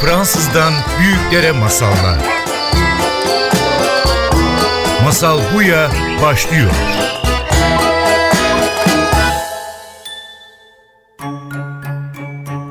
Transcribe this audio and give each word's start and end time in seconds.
Fransızdan 0.00 0.72
büyüklere 1.00 1.52
masallar. 1.52 2.18
Masal 5.04 5.38
Buya 5.54 5.90
başlıyor. 6.22 6.70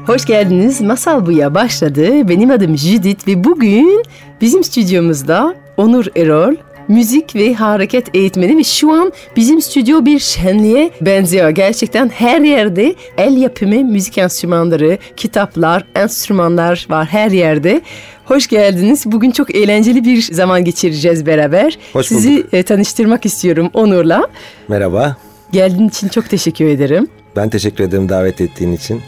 Hoş 0.05 0.25
geldiniz. 0.25 0.81
Masal 0.81 1.25
Buya 1.25 1.55
başladı. 1.55 2.29
Benim 2.29 2.51
adım 2.51 2.77
Judith 2.77 3.27
ve 3.27 3.43
bugün 3.43 4.03
bizim 4.41 4.63
stüdyomuzda 4.63 5.55
Onur 5.77 6.05
Erol, 6.15 6.55
müzik 6.89 7.35
ve 7.35 7.53
hareket 7.53 8.15
eğitmeni 8.15 8.57
ve 8.57 8.63
şu 8.63 8.91
an 8.91 9.13
bizim 9.35 9.61
stüdyo 9.61 10.05
bir 10.05 10.19
şenliğe 10.19 10.91
benziyor. 11.01 11.49
Gerçekten 11.49 12.09
her 12.09 12.41
yerde 12.41 12.95
el 13.17 13.37
yapımı 13.37 13.83
müzik 13.83 14.17
enstrümanları, 14.17 14.97
kitaplar, 15.17 15.83
enstrümanlar 15.95 16.87
var 16.89 17.05
her 17.05 17.31
yerde. 17.31 17.81
Hoş 18.25 18.47
geldiniz. 18.47 19.03
Bugün 19.05 19.31
çok 19.31 19.55
eğlenceli 19.55 20.03
bir 20.05 20.21
zaman 20.21 20.63
geçireceğiz 20.63 21.25
beraber. 21.25 21.77
Hoş 21.93 22.05
Sizi 22.07 22.37
bulduk. 22.37 22.53
e, 22.53 22.63
tanıştırmak 22.63 23.25
istiyorum 23.25 23.69
Onur'la. 23.73 24.27
Merhaba. 24.67 25.15
Geldiğin 25.51 25.87
için 25.89 26.07
çok 26.07 26.29
teşekkür 26.29 26.65
ederim. 26.65 27.07
Ben 27.35 27.49
teşekkür 27.49 27.83
ederim 27.83 28.09
davet 28.09 28.41
ettiğin 28.41 28.73
için. 28.73 29.01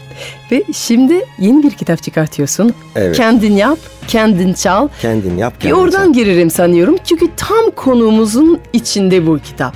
Ve 0.52 0.62
şimdi 0.74 1.20
yeni 1.38 1.62
bir 1.62 1.70
kitap 1.70 2.02
çıkartıyorsun. 2.02 2.74
Evet. 2.96 3.16
Kendin 3.16 3.52
yap, 3.52 3.78
kendin 4.08 4.52
çal. 4.52 4.88
Kendin 5.00 5.36
yap, 5.38 5.54
Bir 5.54 5.60
kendin 5.60 5.76
oradan 5.76 6.04
çal. 6.06 6.12
girerim 6.12 6.50
sanıyorum. 6.50 6.96
Çünkü 7.04 7.26
tam 7.36 7.70
konumuzun 7.76 8.60
içinde 8.72 9.26
bu 9.26 9.38
kitap. 9.38 9.74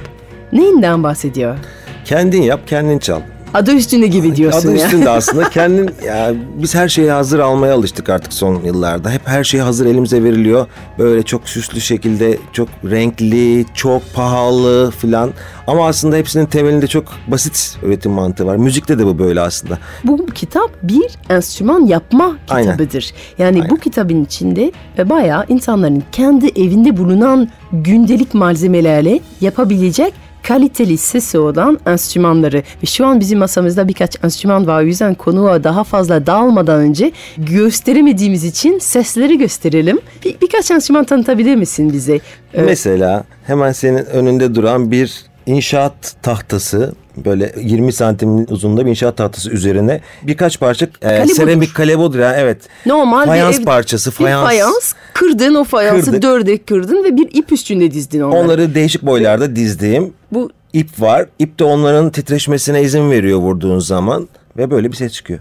Neyinden 0.52 1.02
bahsediyor? 1.02 1.56
Kendin 2.04 2.42
yap, 2.42 2.60
kendin 2.66 2.98
çal. 2.98 3.20
Adı 3.54 3.72
üstünde 3.74 4.06
gibi 4.06 4.36
diyorsun 4.36 4.68
Adı 4.68 4.76
ya. 4.76 4.84
üstünde 4.84 5.10
aslında 5.16 5.50
kendin 5.50 5.90
ya 6.06 6.32
biz 6.54 6.74
her 6.74 6.88
şeyi 6.88 7.10
hazır 7.10 7.38
almaya 7.38 7.74
alıştık 7.74 8.08
artık 8.08 8.32
son 8.32 8.60
yıllarda. 8.64 9.10
Hep 9.10 9.28
her 9.28 9.44
şey 9.44 9.60
hazır 9.60 9.86
elimize 9.86 10.24
veriliyor. 10.24 10.66
Böyle 10.98 11.22
çok 11.22 11.48
süslü 11.48 11.80
şekilde, 11.80 12.38
çok 12.52 12.68
renkli, 12.84 13.64
çok 13.74 14.02
pahalı 14.14 14.90
filan. 14.90 15.30
Ama 15.66 15.86
aslında 15.86 16.16
hepsinin 16.16 16.46
temelinde 16.46 16.86
çok 16.86 17.04
basit 17.28 17.76
üretim 17.82 18.12
mantığı 18.12 18.46
var. 18.46 18.56
Müzikte 18.56 18.98
de 18.98 19.06
bu 19.06 19.18
böyle 19.18 19.40
aslında. 19.40 19.78
Bu 20.04 20.26
kitap 20.26 20.70
bir 20.82 21.04
enstrüman 21.30 21.86
yapma 21.86 22.36
Aynen. 22.48 22.72
kitabıdır. 22.72 23.12
Yani 23.38 23.58
bu 23.58 23.62
Aynen. 23.62 23.76
kitabın 23.76 24.24
içinde 24.24 24.72
bayağı 25.04 25.44
insanların 25.48 26.02
kendi 26.12 26.46
evinde 26.46 26.96
bulunan 26.96 27.48
gündelik 27.72 28.34
malzemelerle 28.34 29.20
yapabilecek 29.40 30.14
kaliteli 30.48 30.98
sesi 30.98 31.38
olan 31.38 31.80
enstrümanları 31.86 32.62
ve 32.82 32.86
şu 32.86 33.06
an 33.06 33.20
bizim 33.20 33.38
masamızda 33.38 33.88
birkaç 33.88 34.24
enstrüman 34.24 34.66
var. 34.66 34.82
O 34.82 34.86
yüzden 34.86 35.14
konuğa 35.14 35.64
daha 35.64 35.84
fazla 35.84 36.26
dağılmadan 36.26 36.80
önce 36.80 37.12
gösteremediğimiz 37.38 38.44
için 38.44 38.78
sesleri 38.78 39.38
gösterelim. 39.38 39.98
Bir, 40.24 40.36
birkaç 40.42 40.70
enstrüman 40.70 41.04
tanıtabilir 41.04 41.56
misin 41.56 41.92
bize? 41.92 42.20
Ee, 42.54 42.62
Mesela 42.62 43.24
hemen 43.46 43.72
senin 43.72 44.04
önünde 44.04 44.54
duran 44.54 44.90
bir 44.90 45.24
inşaat 45.46 46.16
tahtası 46.22 46.94
böyle 47.16 47.54
20 47.60 47.92
santim 47.92 48.52
uzunluğunda 48.52 48.84
bir 48.86 48.90
inşaat 48.90 49.16
tahtası 49.16 49.50
üzerine 49.50 50.00
birkaç 50.22 50.60
parça 50.60 50.86
e, 51.02 51.26
seramik 51.26 51.74
kalebodur 51.74 52.18
ya 52.18 52.34
evet. 52.36 52.58
Normal 52.86 53.26
fayans 53.26 53.56
bir 53.56 53.60
ev- 53.62 53.64
parçası, 53.64 54.10
bir 54.10 54.14
fayans. 54.16 54.44
fayans 54.46 54.92
kırdın 55.14 55.54
o 55.54 55.64
fayansı 55.64 56.04
Kırdık. 56.06 56.22
dörde 56.22 56.58
kırdın 56.58 57.04
ve 57.04 57.16
bir 57.16 57.28
ip 57.32 57.52
üstünde 57.52 57.90
dizdin 57.90 58.20
onları. 58.20 58.40
Onları 58.40 58.74
değişik 58.74 59.02
boylarda 59.02 59.56
dizdiğim 59.56 60.12
Bu 60.32 60.50
ip 60.72 61.00
var. 61.00 61.26
İp 61.38 61.58
de 61.58 61.64
onların 61.64 62.10
titreşmesine 62.10 62.82
izin 62.82 63.10
veriyor 63.10 63.38
vurduğun 63.38 63.78
zaman 63.78 64.28
ve 64.56 64.70
böyle 64.70 64.90
bir 64.92 64.96
ses 64.96 65.12
çıkıyor. 65.12 65.40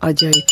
Acayip. 0.00 0.44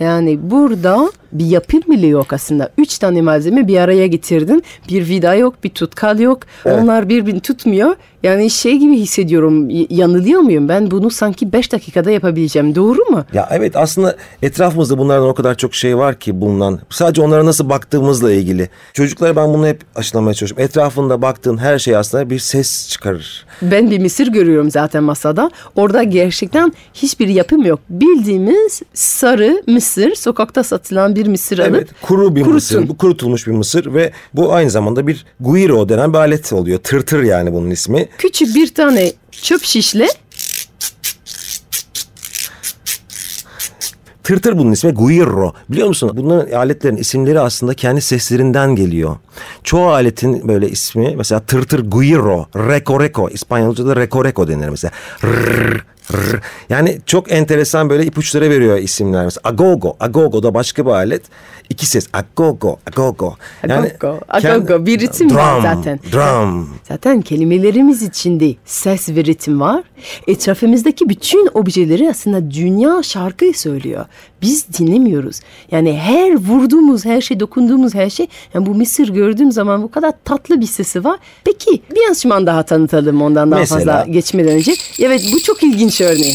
Yani 0.00 0.38
burada 0.50 1.12
bir 1.32 1.46
yapım 1.46 1.80
bile 1.88 2.06
yok 2.06 2.32
aslında. 2.32 2.70
Üç 2.78 2.98
tane 2.98 3.22
malzeme 3.22 3.68
bir 3.68 3.78
araya 3.78 4.06
getirdin. 4.06 4.62
Bir 4.88 5.08
vida 5.08 5.34
yok, 5.34 5.54
bir 5.64 5.70
tutkal 5.70 6.18
yok. 6.18 6.40
Evet. 6.64 6.82
Onlar 6.82 7.08
birbirini 7.08 7.40
tutmuyor. 7.40 7.96
Yani 8.22 8.50
şey 8.50 8.76
gibi 8.78 8.96
hissediyorum. 8.96 9.68
Yanılıyor 9.90 10.40
muyum? 10.40 10.68
Ben 10.68 10.90
bunu 10.90 11.10
sanki 11.10 11.52
beş 11.52 11.72
dakikada 11.72 12.10
yapabileceğim. 12.10 12.74
Doğru 12.74 13.04
mu? 13.10 13.24
Ya 13.32 13.48
evet 13.50 13.76
aslında 13.76 14.16
etrafımızda 14.42 14.98
bunlardan 14.98 15.28
o 15.28 15.34
kadar 15.34 15.54
çok 15.54 15.74
şey 15.74 15.96
var 15.98 16.18
ki 16.18 16.40
bulunan. 16.40 16.80
Sadece 16.90 17.22
onlara 17.22 17.46
nasıl 17.46 17.68
baktığımızla 17.68 18.32
ilgili. 18.32 18.68
Çocuklara 18.92 19.36
ben 19.36 19.54
bunu 19.54 19.66
hep 19.66 19.80
aşılamaya 19.94 20.34
çalışıyorum. 20.34 20.64
Etrafında 20.64 21.22
baktığın 21.22 21.56
her 21.56 21.78
şey 21.78 21.96
aslında 21.96 22.30
bir 22.30 22.38
ses 22.38 22.88
çıkarır. 22.88 23.46
Ben 23.62 23.90
bir 23.90 23.98
mısır 23.98 24.26
görüyorum 24.26 24.70
zaten 24.70 25.02
masada. 25.02 25.50
Orada 25.76 26.02
gerçekten 26.02 26.72
hiçbir 26.94 27.28
yapım 27.28 27.66
yok. 27.66 27.80
Bildiğimiz 27.90 28.82
sarı 28.94 29.62
mısır, 29.66 30.14
sokakta 30.14 30.64
satılan 30.64 31.16
bir 31.18 31.26
mısır 31.26 31.58
alıp 31.58 31.70
Evet 31.70 31.88
kuru 32.02 32.34
bir 32.36 32.40
kurutun. 32.40 32.54
mısır. 32.54 32.88
Kurutulmuş 32.88 33.46
bir 33.46 33.52
mısır 33.52 33.94
ve 33.94 34.12
bu 34.34 34.52
aynı 34.52 34.70
zamanda 34.70 35.06
bir 35.06 35.26
guiro 35.40 35.88
denen 35.88 36.12
bir 36.12 36.18
alet 36.18 36.52
oluyor. 36.52 36.78
Tırtır 36.78 37.22
yani 37.22 37.52
bunun 37.52 37.70
ismi. 37.70 38.08
Küçük 38.18 38.54
bir 38.54 38.74
tane 38.74 39.12
çöp 39.30 39.62
şişle 39.64 40.06
Tırtır 44.22 44.58
bunun 44.58 44.72
ismi 44.72 44.90
guirro. 44.90 45.52
Biliyor 45.68 45.88
musun? 45.88 46.10
Bunların 46.14 46.52
aletlerin 46.56 46.96
isimleri 46.96 47.40
aslında 47.40 47.74
kendi 47.74 48.00
seslerinden 48.00 48.76
geliyor. 48.76 49.16
Çoğu 49.64 49.88
aletin 49.88 50.48
böyle 50.48 50.68
ismi 50.68 51.14
mesela 51.16 51.40
tırtır 51.40 51.90
guirro, 51.90 52.46
reko 52.56 53.00
reko. 53.00 53.28
İspanyolca'da 53.28 53.96
reko 53.96 54.24
reko 54.24 54.48
denir 54.48 54.68
mesela. 54.68 54.92
Rrr, 55.24 55.80
rrr. 56.12 56.40
Yani 56.68 56.98
çok 57.06 57.32
enteresan 57.32 57.90
böyle 57.90 58.06
ipuçları 58.06 58.50
veriyor 58.50 58.78
isimler. 58.78 59.24
Mesela 59.24 59.40
agogo. 59.44 59.96
Agogo 60.00 60.42
da 60.42 60.54
başka 60.54 60.86
bir 60.86 60.90
alet. 60.90 61.22
İki 61.70 61.86
ses. 61.86 62.06
Agogo, 62.12 62.78
agogo. 62.86 63.36
Agogo, 63.62 64.20
agogo. 64.28 64.86
Bir 64.86 65.00
ritim 65.00 65.34
var 65.34 65.54
drum, 65.54 65.62
zaten. 65.62 66.00
Drum. 66.12 66.68
Zaten 66.88 67.22
kelimelerimiz 67.22 68.02
içinde 68.02 68.54
ses 68.64 69.08
ve 69.08 69.24
ritim 69.24 69.60
var. 69.60 69.84
Etrafımızdaki 70.26 71.08
bütün 71.08 71.48
objeleri 71.54 72.10
aslında 72.10 72.50
dünya 72.50 73.02
şarkı 73.02 73.58
söylüyor. 73.58 74.06
Biz 74.42 74.78
dinlemiyoruz. 74.78 75.40
Yani 75.70 75.98
her 75.98 76.34
vurduğumuz 76.36 77.04
her 77.04 77.20
şey, 77.20 77.40
dokunduğumuz 77.40 77.94
her 77.94 78.10
şey. 78.10 78.26
Yani 78.54 78.66
bu 78.66 78.74
mısır 78.74 79.08
gördüğüm 79.08 79.52
zaman 79.52 79.82
bu 79.82 79.90
kadar 79.90 80.12
tatlı 80.24 80.60
bir 80.60 80.66
sesi 80.66 81.04
var. 81.04 81.18
Peki 81.44 81.82
bir 81.94 82.08
enstrüman 82.08 82.46
daha 82.46 82.62
tanıtalım 82.62 83.22
ondan 83.22 83.50
daha 83.50 83.60
Mesela? 83.60 83.78
fazla 83.78 84.12
geçmeden 84.12 84.52
önce. 84.52 84.74
Evet 85.02 85.30
bu 85.32 85.40
çok 85.42 85.62
ilginç 85.62 85.97
örneği. 86.04 86.34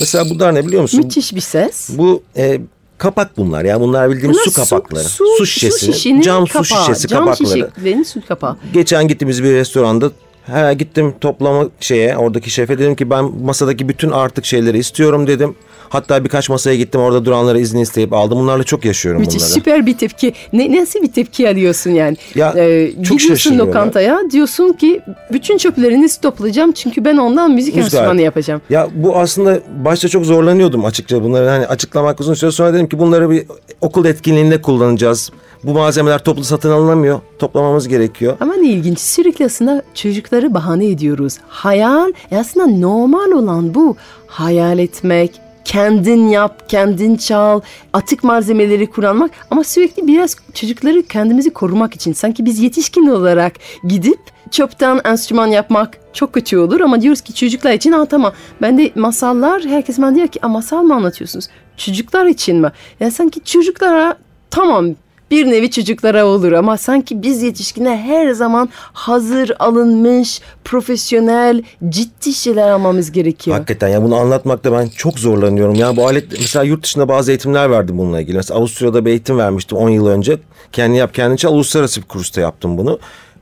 Mesela 0.00 0.30
bunlar 0.30 0.54
ne 0.54 0.66
biliyor 0.66 0.82
musun? 0.82 1.00
Müthiş 1.00 1.34
bir 1.34 1.40
ses. 1.40 1.88
Bu 1.98 2.22
e, 2.36 2.60
kapak 2.98 3.36
bunlar 3.36 3.64
ya. 3.64 3.80
Bunlar 3.80 4.10
bildiğimiz 4.10 4.36
Bunlar 4.36 4.44
su 4.44 4.52
kapakları. 4.52 5.04
Su, 5.04 5.46
şişesi, 5.46 5.86
şişinin 5.86 6.20
cam 6.20 6.46
kapağı, 6.46 6.64
su 6.64 6.74
şişesi 6.76 7.08
cam 7.08 7.24
kapakları. 7.24 7.48
şişelerin 7.74 8.02
su 8.02 8.26
kapağı. 8.28 8.56
Geçen 8.72 9.08
gittiğimiz 9.08 9.42
bir 9.42 9.52
restoranda 9.52 10.10
ha, 10.46 10.72
gittim 10.72 11.14
toplama 11.20 11.68
şeye 11.80 12.16
oradaki 12.16 12.50
şefe 12.50 12.78
dedim 12.78 12.96
ki 12.96 13.10
ben 13.10 13.24
masadaki 13.24 13.88
bütün 13.88 14.10
artık 14.10 14.44
şeyleri 14.44 14.78
istiyorum 14.78 15.26
dedim. 15.26 15.54
Hatta 15.88 16.24
birkaç 16.24 16.48
masaya 16.48 16.76
gittim 16.76 17.00
orada 17.00 17.24
duranlara 17.24 17.58
izin 17.58 17.78
isteyip 17.78 18.12
aldım. 18.12 18.38
Bunlarla 18.38 18.64
çok 18.64 18.84
yaşıyorum 18.84 19.20
Müthiş 19.20 19.36
bunları. 19.36 19.50
süper 19.50 19.86
bir 19.86 19.98
tepki. 19.98 20.32
Ne, 20.52 20.80
nasıl 20.80 21.02
bir 21.02 21.12
tepki 21.12 21.48
alıyorsun 21.48 21.90
yani? 21.90 22.16
Ya, 22.34 22.54
Ee, 22.56 22.92
çok 23.02 23.18
gidiyorsun 23.18 23.58
lokantaya 23.58 24.20
diyorsun 24.30 24.72
ki 24.72 25.00
bütün 25.32 25.58
çöplerinizi 25.58 26.20
toplayacağım 26.20 26.72
çünkü 26.72 27.04
ben 27.04 27.16
ondan 27.16 27.50
müzik 27.50 27.76
enstrümanı 27.76 28.22
yapacağım. 28.22 28.60
Ya 28.70 28.88
bu 28.94 29.16
aslında 29.16 29.60
başta 29.84 30.08
çok 30.08 30.24
zorlanıyordum 30.24 30.84
açıkça 30.84 31.22
bunları 31.22 31.48
hani 31.48 31.66
açıklamak 31.66 32.20
uzun 32.20 32.34
süre 32.34 32.50
sonra 32.50 32.74
dedim 32.74 32.88
ki 32.88 32.98
bunları 32.98 33.30
bir 33.30 33.44
okul 33.80 34.04
etkinliğinde 34.04 34.62
kullanacağız. 34.62 35.30
Bu 35.64 35.72
malzemeler 35.72 36.24
toplu 36.24 36.44
satın 36.44 36.70
alınamıyor. 36.70 37.20
Toplamamız 37.38 37.88
gerekiyor. 37.88 38.36
Ama 38.40 38.54
ne 38.54 38.68
ilginç 38.68 39.00
sürekli 39.00 39.44
aslında 39.44 39.82
çocukları 39.94 40.54
bahane 40.54 40.86
ediyoruz. 40.86 41.38
Hayal 41.48 42.12
e 42.30 42.36
aslında 42.38 42.66
normal 42.66 43.30
olan 43.30 43.74
bu. 43.74 43.96
Hayal 44.26 44.78
etmek, 44.78 45.30
kendin 45.66 46.28
yap, 46.28 46.68
kendin 46.68 47.16
çal, 47.16 47.60
atık 47.92 48.24
malzemeleri 48.24 48.86
kullanmak 48.86 49.30
ama 49.50 49.64
sürekli 49.64 50.06
biraz 50.06 50.36
çocukları 50.54 51.02
kendimizi 51.02 51.50
korumak 51.52 51.94
için 51.94 52.12
sanki 52.12 52.44
biz 52.44 52.58
yetişkin 52.58 53.06
olarak 53.06 53.52
gidip 53.88 54.18
çöpten 54.50 55.00
enstrüman 55.04 55.46
yapmak 55.46 55.98
çok 56.12 56.32
kötü 56.32 56.58
olur 56.58 56.80
ama 56.80 57.00
diyoruz 57.02 57.20
ki 57.20 57.34
çocuklar 57.34 57.72
için 57.72 57.92
ha 57.92 58.04
tamam. 58.04 58.32
Ben 58.62 58.78
de 58.78 58.92
masallar 58.94 59.62
herkes 59.64 59.98
bana 59.98 60.14
diyor 60.14 60.28
ki 60.28 60.38
"Aa, 60.42 60.48
masal 60.48 60.82
mı 60.82 60.94
anlatıyorsunuz? 60.94 61.48
Çocuklar 61.76 62.26
için 62.26 62.56
mi? 62.56 62.72
Ya 63.00 63.10
sanki 63.10 63.40
çocuklara 63.44 64.16
tamam 64.50 64.86
bir 65.30 65.46
nevi 65.46 65.70
çocuklara 65.70 66.26
olur 66.26 66.52
ama 66.52 66.76
sanki 66.76 67.22
biz 67.22 67.42
yetişkine 67.42 67.96
her 67.96 68.30
zaman 68.30 68.68
hazır 68.92 69.52
alınmış, 69.58 70.40
profesyonel, 70.64 71.62
ciddi 71.88 72.34
şeyler 72.34 72.68
almamız 72.68 73.12
gerekiyor. 73.12 73.56
Hakikaten 73.56 73.88
ya 73.88 74.02
bunu 74.02 74.16
anlatmakta 74.16 74.72
ben 74.72 74.88
çok 74.88 75.18
zorlanıyorum. 75.18 75.74
Ya 75.74 75.96
bu 75.96 76.06
alet 76.06 76.32
mesela 76.32 76.62
yurt 76.64 76.82
dışında 76.82 77.08
bazı 77.08 77.30
eğitimler 77.30 77.70
verdim 77.70 77.98
bununla 77.98 78.20
ilgili. 78.20 78.36
Mesela 78.36 78.58
Avusturya'da 78.58 79.04
bir 79.04 79.10
eğitim 79.10 79.38
vermiştim 79.38 79.78
10 79.78 79.88
yıl 79.88 80.06
önce. 80.06 80.38
Kendi 80.72 80.96
yap 80.96 81.14
kendi 81.14 81.36
çal 81.36 81.52
uluslararası 81.52 82.02
bir 82.02 82.06
kursta 82.06 82.40
yaptım 82.40 82.78
bunu. 82.78 82.98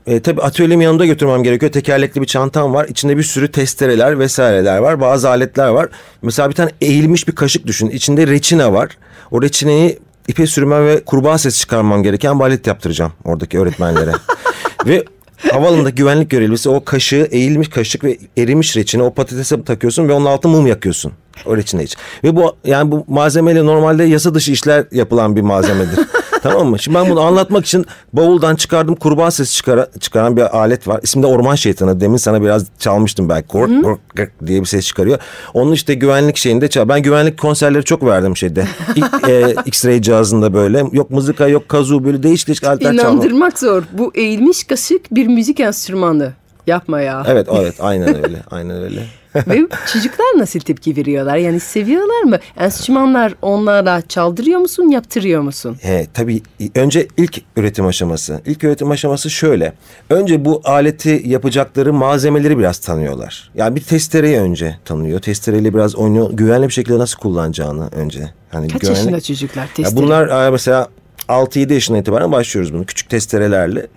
E, 0.07 0.19
tabii 0.19 0.41
atölyemi 0.41 0.83
yanımda 0.83 1.05
götürmem 1.05 1.43
gerekiyor. 1.43 1.71
Tekerlekli 1.71 2.21
bir 2.21 2.25
çantam 2.25 2.73
var. 2.73 2.87
İçinde 2.87 3.17
bir 3.17 3.23
sürü 3.23 3.51
testereler 3.51 4.19
vesaireler 4.19 4.77
var. 4.77 5.01
Bazı 5.01 5.29
aletler 5.29 5.67
var. 5.67 5.89
Mesela 6.21 6.49
bir 6.49 6.55
tane 6.55 6.71
eğilmiş 6.81 7.27
bir 7.27 7.35
kaşık 7.35 7.67
düşün. 7.67 7.89
İçinde 7.89 8.27
reçine 8.27 8.73
var. 8.73 8.97
O 9.31 9.41
reçineyi 9.41 9.99
ipe 10.27 10.47
sürmem 10.47 10.85
ve 10.85 11.03
kurbağa 11.05 11.37
sesi 11.37 11.59
çıkarmam 11.59 12.03
gereken 12.03 12.39
balet 12.39 12.67
yaptıracağım 12.67 13.13
oradaki 13.23 13.59
öğretmenlere. 13.59 14.11
ve 14.85 15.05
Havaalanında 15.51 15.89
güvenlik 15.89 16.29
görevlisi 16.29 16.69
o 16.69 16.83
kaşığı 16.83 17.27
eğilmiş 17.31 17.69
kaşık 17.69 18.03
ve 18.03 18.17
erimiş 18.37 18.77
reçine 18.77 19.03
o 19.03 19.13
patatese 19.13 19.63
takıyorsun 19.63 20.07
ve 20.07 20.13
onun 20.13 20.25
altına 20.25 20.51
mum 20.51 20.67
yakıyorsun. 20.67 21.11
O 21.45 21.57
reçine 21.57 21.83
için. 21.83 21.99
Ve 22.23 22.35
bu 22.35 22.55
yani 22.65 22.91
bu 22.91 23.05
malzemeyle 23.07 23.65
normalde 23.65 24.03
yasa 24.03 24.35
dışı 24.35 24.51
işler 24.51 24.85
yapılan 24.91 25.35
bir 25.35 25.41
malzemedir. 25.41 25.99
tamam 26.49 26.67
mı? 26.67 26.79
Şimdi 26.79 26.97
ben 26.97 27.09
bunu 27.09 27.21
anlatmak 27.21 27.65
için 27.65 27.85
bavuldan 28.13 28.55
çıkardım 28.55 28.95
kurbağa 28.95 29.31
sesi 29.31 29.53
çıkara, 29.53 29.87
çıkaran 29.99 30.37
bir 30.37 30.57
alet 30.57 30.87
var. 30.87 30.99
İsmi 31.03 31.23
de 31.23 31.27
orman 31.27 31.55
şeytanı. 31.55 32.01
Demin 32.01 32.17
sana 32.17 32.41
biraz 32.41 32.65
çalmıştım 32.79 33.29
belki. 33.29 33.47
Kork, 33.47 33.83
kork, 33.83 33.99
kork 34.17 34.31
diye 34.45 34.61
bir 34.61 34.65
ses 34.65 34.85
çıkarıyor. 34.85 35.19
Onun 35.53 35.71
işte 35.71 35.93
güvenlik 35.93 36.37
şeyinde 36.37 36.67
çal. 36.67 36.89
Ben 36.89 37.01
güvenlik 37.01 37.39
konserleri 37.39 37.83
çok 37.83 38.05
verdim 38.05 38.37
şeyde. 38.37 38.67
E, 39.27 39.41
X-ray 39.65 40.01
cihazında 40.01 40.53
böyle. 40.53 40.83
Yok 40.91 41.11
mızıka 41.11 41.47
yok 41.47 41.69
kazoo 41.69 42.03
böyle 42.03 42.23
değişik 42.23 42.47
değişik 42.47 42.63
aletler 42.63 42.97
çalmak. 42.97 43.13
İnandırmak 43.13 43.59
zor. 43.59 43.83
Bu 43.91 44.11
eğilmiş 44.15 44.63
kaşık 44.63 45.15
bir 45.15 45.27
müzik 45.27 45.59
enstrümanı. 45.59 46.33
Yapma 46.67 47.01
ya. 47.01 47.23
Evet 47.27 47.47
evet 47.51 47.75
aynen 47.79 48.23
öyle. 48.25 48.37
aynen 48.51 48.83
öyle. 48.83 49.01
Ve 49.47 49.67
çocuklar 49.93 50.25
nasıl 50.37 50.59
tepki 50.59 50.95
veriyorlar? 50.95 51.37
Yani 51.37 51.59
seviyorlar 51.59 52.23
mı? 52.23 52.37
Enstrümanlar 52.57 53.33
onlara 53.41 54.01
çaldırıyor 54.01 54.59
musun, 54.59 54.89
yaptırıyor 54.89 55.41
musun? 55.41 55.77
He, 55.81 56.07
tabii 56.13 56.41
önce 56.75 57.07
ilk 57.17 57.41
üretim 57.55 57.85
aşaması. 57.85 58.41
İlk 58.45 58.63
üretim 58.63 58.91
aşaması 58.91 59.29
şöyle. 59.29 59.73
Önce 60.09 60.45
bu 60.45 60.61
aleti 60.65 61.21
yapacakları 61.25 61.93
malzemeleri 61.93 62.57
biraz 62.57 62.77
tanıyorlar. 62.79 63.51
Yani 63.55 63.75
bir 63.75 63.81
testereyi 63.81 64.37
önce 64.37 64.77
tanıyor. 64.85 65.19
Testereyle 65.19 65.73
biraz 65.73 65.95
oynuyor. 65.95 66.29
Güvenli 66.33 66.67
bir 66.67 66.73
şekilde 66.73 66.99
nasıl 66.99 67.19
kullanacağını 67.19 67.87
önce. 67.91 68.29
Hani 68.51 68.67
Kaç 68.67 68.81
güvenli... 68.81 68.97
yaşında 68.97 69.21
çocuklar 69.21 69.61
Ya 69.63 69.69
testere? 69.75 70.01
bunlar 70.01 70.47
e, 70.47 70.49
mesela 70.49 70.87
6-7 71.29 71.73
yaşından 71.73 72.01
itibaren 72.01 72.31
başlıyoruz 72.31 72.73
bunu. 72.73 72.85
Küçük 72.85 73.09
testerelerle, 73.09 73.87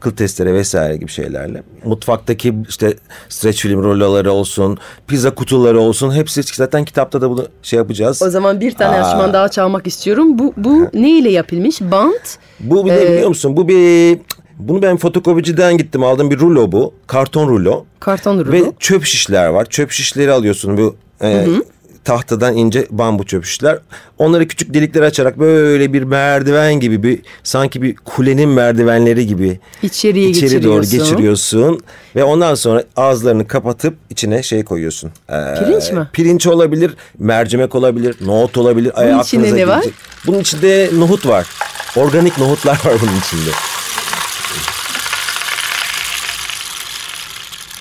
kıl 0.00 0.10
testere 0.10 0.54
vesaire 0.54 0.96
gibi 0.96 1.10
şeylerle. 1.10 1.62
Mutfaktaki 1.84 2.54
işte 2.68 2.94
streç 3.28 3.62
film 3.62 3.82
ruloları 3.82 4.32
olsun, 4.32 4.78
pizza 5.06 5.34
kutuları 5.34 5.80
olsun 5.80 6.14
hepsi 6.14 6.42
zaten 6.42 6.84
kitapta 6.84 7.20
da 7.20 7.30
bunu 7.30 7.46
şey 7.62 7.76
yapacağız. 7.76 8.22
O 8.22 8.30
zaman 8.30 8.60
bir 8.60 8.74
tane 8.74 8.96
Aa. 8.96 8.98
enstrüman 8.98 9.32
daha 9.32 9.48
çalmak 9.48 9.86
istiyorum. 9.86 10.38
Bu, 10.38 10.54
bu 10.56 10.88
ne 10.94 11.18
ile 11.18 11.30
yapılmış? 11.30 11.80
Bant. 11.80 12.38
Bu 12.60 12.84
bir 12.86 12.90
de 12.90 13.06
Ee, 13.06 13.12
biliyor 13.12 13.28
musun? 13.28 13.56
Bu 13.56 13.68
bir 13.68 14.18
bunu 14.58 14.82
ben 14.82 14.96
fotokopiciden 14.96 15.76
gittim 15.76 16.04
aldım 16.04 16.30
bir 16.30 16.38
rulo 16.38 16.72
bu. 16.72 16.94
Karton 17.06 17.48
rulo. 17.48 17.84
Karton 18.00 18.38
rulo. 18.38 18.52
Ve 18.52 18.62
çöp 18.78 19.04
şişler 19.04 19.48
var. 19.48 19.64
Çöp 19.64 19.90
şişleri 19.90 20.32
alıyorsun 20.32 20.78
bu 20.78 20.96
e, 21.22 21.46
tahtadan 22.04 22.56
ince 22.56 22.86
bambu 22.90 23.24
çöp 23.26 23.44
şişler. 23.44 23.78
Onları 24.18 24.48
küçük 24.48 24.74
delikler 24.74 25.02
açarak 25.02 25.38
böyle 25.38 25.92
bir 25.92 26.02
merdiven 26.02 26.74
gibi 26.74 27.02
bir 27.02 27.18
sanki 27.42 27.82
bir 27.82 27.96
kulenin 27.96 28.48
merdivenleri 28.48 29.26
gibi 29.26 29.60
İçeriye 29.82 30.28
içeri 30.30 30.62
doğru 30.64 30.82
geçiriyorsun. 30.84 31.80
ve 32.16 32.24
ondan 32.24 32.54
sonra 32.54 32.84
ağızlarını 32.96 33.46
kapatıp 33.46 33.94
içine 34.10 34.42
şey 34.42 34.64
koyuyorsun. 34.64 35.10
Ee, 35.30 35.32
Pirinç 35.58 35.90
mi? 35.92 36.08
Pirinç 36.12 36.46
olabilir, 36.46 36.94
mercimek 37.18 37.74
olabilir, 37.74 38.16
nohut 38.20 38.56
olabilir. 38.58 38.92
Ay, 38.94 39.08
Bunun 39.12 39.22
içinde 39.22 39.40
aklınıza 39.46 39.56
ne 39.56 39.68
var? 39.68 39.74
gelecek. 39.82 39.94
Bunun 40.26 40.38
içinde 40.40 40.90
nohut 40.98 41.26
var. 41.26 41.46
Organik 41.96 42.38
nohutlar 42.38 42.72
var 42.84 42.94
bunun 43.02 43.18
içinde. 43.20 43.50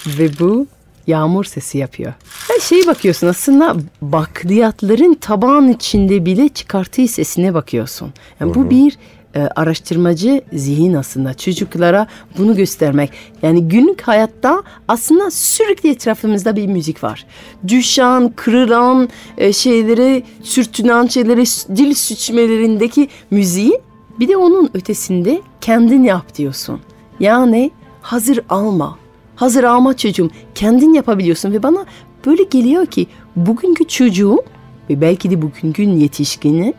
Ve 0.08 0.30
bu 0.40 0.68
yağmur 1.08 1.44
sesi 1.44 1.78
yapıyor. 1.78 2.14
Her 2.48 2.60
şeye 2.60 2.88
bakıyorsun 2.88 3.28
aslında 3.28 3.76
bakliyatların 4.02 5.14
tabağın 5.14 5.68
içinde 5.68 6.26
bile 6.26 6.50
çıkarttığı 6.50 7.08
sesine 7.08 7.54
bakıyorsun. 7.54 8.14
Yani 8.40 8.56
bu 8.56 8.70
bir 8.70 8.98
e, 9.36 9.40
araştırmacı 9.56 10.42
zihin 10.54 10.94
aslında 10.94 11.34
çocuklara 11.34 12.08
bunu 12.38 12.56
göstermek. 12.56 13.12
Yani 13.42 13.68
günlük 13.68 14.02
hayatta 14.02 14.64
aslında 14.88 15.32
sürekli 15.32 15.90
etrafımızda 15.90 16.56
bir 16.56 16.68
müzik 16.68 17.04
var. 17.04 17.26
Düşen, 17.68 18.34
kırılan 18.36 19.10
e, 19.38 19.54
şeyleri, 19.54 20.24
sürtünen 20.44 21.08
şeyleri, 21.08 21.44
dil 21.78 21.94
süçmelerindeki 21.94 23.08
müziği 23.32 23.82
bir 24.20 24.28
de 24.28 24.38
onun 24.38 24.70
ötesinde 24.74 25.42
kendin 25.62 26.04
yap 26.04 26.36
diyorsun. 26.36 26.80
Yani 27.20 27.72
hazır 28.02 28.40
alma. 28.50 29.03
Hazır 29.36 29.64
alma 29.64 29.98
çocuğum. 29.98 30.30
Kendin 30.56 30.94
yapabiliyorsun 30.94 31.52
ve 31.52 31.64
bana 31.64 31.86
böyle 32.26 32.44
geliyor 32.44 32.86
ki 32.86 33.08
bugünkü 33.36 33.88
çocuğum 33.88 34.44
ve 34.90 35.02
belki 35.02 35.32
de 35.32 35.42
bugünkü 35.42 35.84
yetişkini 35.84 36.74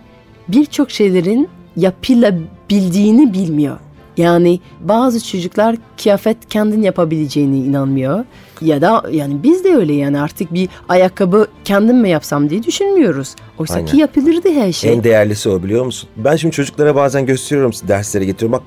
birçok 0.49 0.91
şeylerin 0.91 1.49
yapılabildiğini 1.77 3.33
bilmiyor. 3.33 3.79
Yani 4.17 4.61
bazı 4.81 5.25
çocuklar 5.25 5.77
kıyafet 6.03 6.49
kendin 6.49 6.83
yapabileceğine 6.83 7.57
inanmıyor. 7.57 8.25
Ya 8.61 8.81
da 8.81 9.05
yani 9.11 9.43
biz 9.43 9.65
de 9.65 9.75
öyle 9.75 9.93
yani 9.93 10.21
artık 10.21 10.55
bir 10.55 10.69
ayakkabı 10.89 11.47
kendim 11.65 11.97
mi 11.97 12.11
yapsam 12.11 12.51
diye 12.51 12.63
düşünmüyoruz. 12.63 13.35
Oysa 13.59 13.85
ki 13.85 13.91
Aynen. 13.93 14.01
yapılırdı 14.01 14.51
her 14.51 14.73
şey. 14.73 14.93
En 14.93 15.05
değerlisi 15.05 15.49
o 15.49 15.63
biliyor 15.63 15.85
musun? 15.85 16.09
Ben 16.17 16.37
şimdi 16.37 16.55
çocuklara 16.55 16.95
bazen 16.95 17.27
gösteriyorum 17.27 17.73
derslere 17.89 18.25
getiriyorum. 18.25 18.53
Bak 18.53 18.63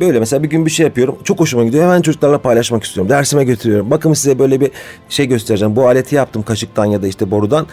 böyle 0.00 0.20
mesela 0.20 0.42
bir 0.42 0.48
gün 0.48 0.66
bir 0.66 0.70
şey 0.70 0.86
yapıyorum. 0.86 1.18
Çok 1.24 1.40
hoşuma 1.40 1.64
gidiyor. 1.64 1.84
Hemen 1.84 2.02
çocuklarla 2.02 2.38
paylaşmak 2.38 2.84
istiyorum. 2.84 3.10
Dersime 3.10 3.44
götürüyorum. 3.44 3.90
Bakın 3.90 4.12
size 4.12 4.38
böyle 4.38 4.60
bir 4.60 4.70
şey 5.08 5.26
göstereceğim. 5.26 5.76
Bu 5.76 5.88
aleti 5.88 6.14
yaptım 6.14 6.42
kaşıktan 6.42 6.84
ya 6.84 7.02
da 7.02 7.06
işte 7.06 7.30
borudan. 7.30 7.66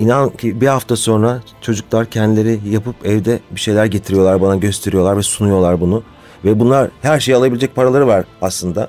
İnan 0.00 0.30
ki 0.30 0.60
bir 0.60 0.66
hafta 0.66 0.96
sonra 0.96 1.42
çocuklar 1.60 2.06
kendileri 2.06 2.60
yapıp 2.70 3.06
evde 3.06 3.40
bir 3.50 3.60
şeyler 3.60 3.86
getiriyorlar 3.86 4.40
bana 4.40 4.56
gösteriyorlar 4.56 5.16
ve 5.16 5.22
sunuyorlar 5.22 5.80
bunu. 5.80 6.02
Ve 6.44 6.60
bunlar 6.60 6.90
her 7.02 7.20
şeyi 7.20 7.36
alabilecek 7.36 7.74
paraları 7.74 8.06
var 8.06 8.24
aslında. 8.42 8.88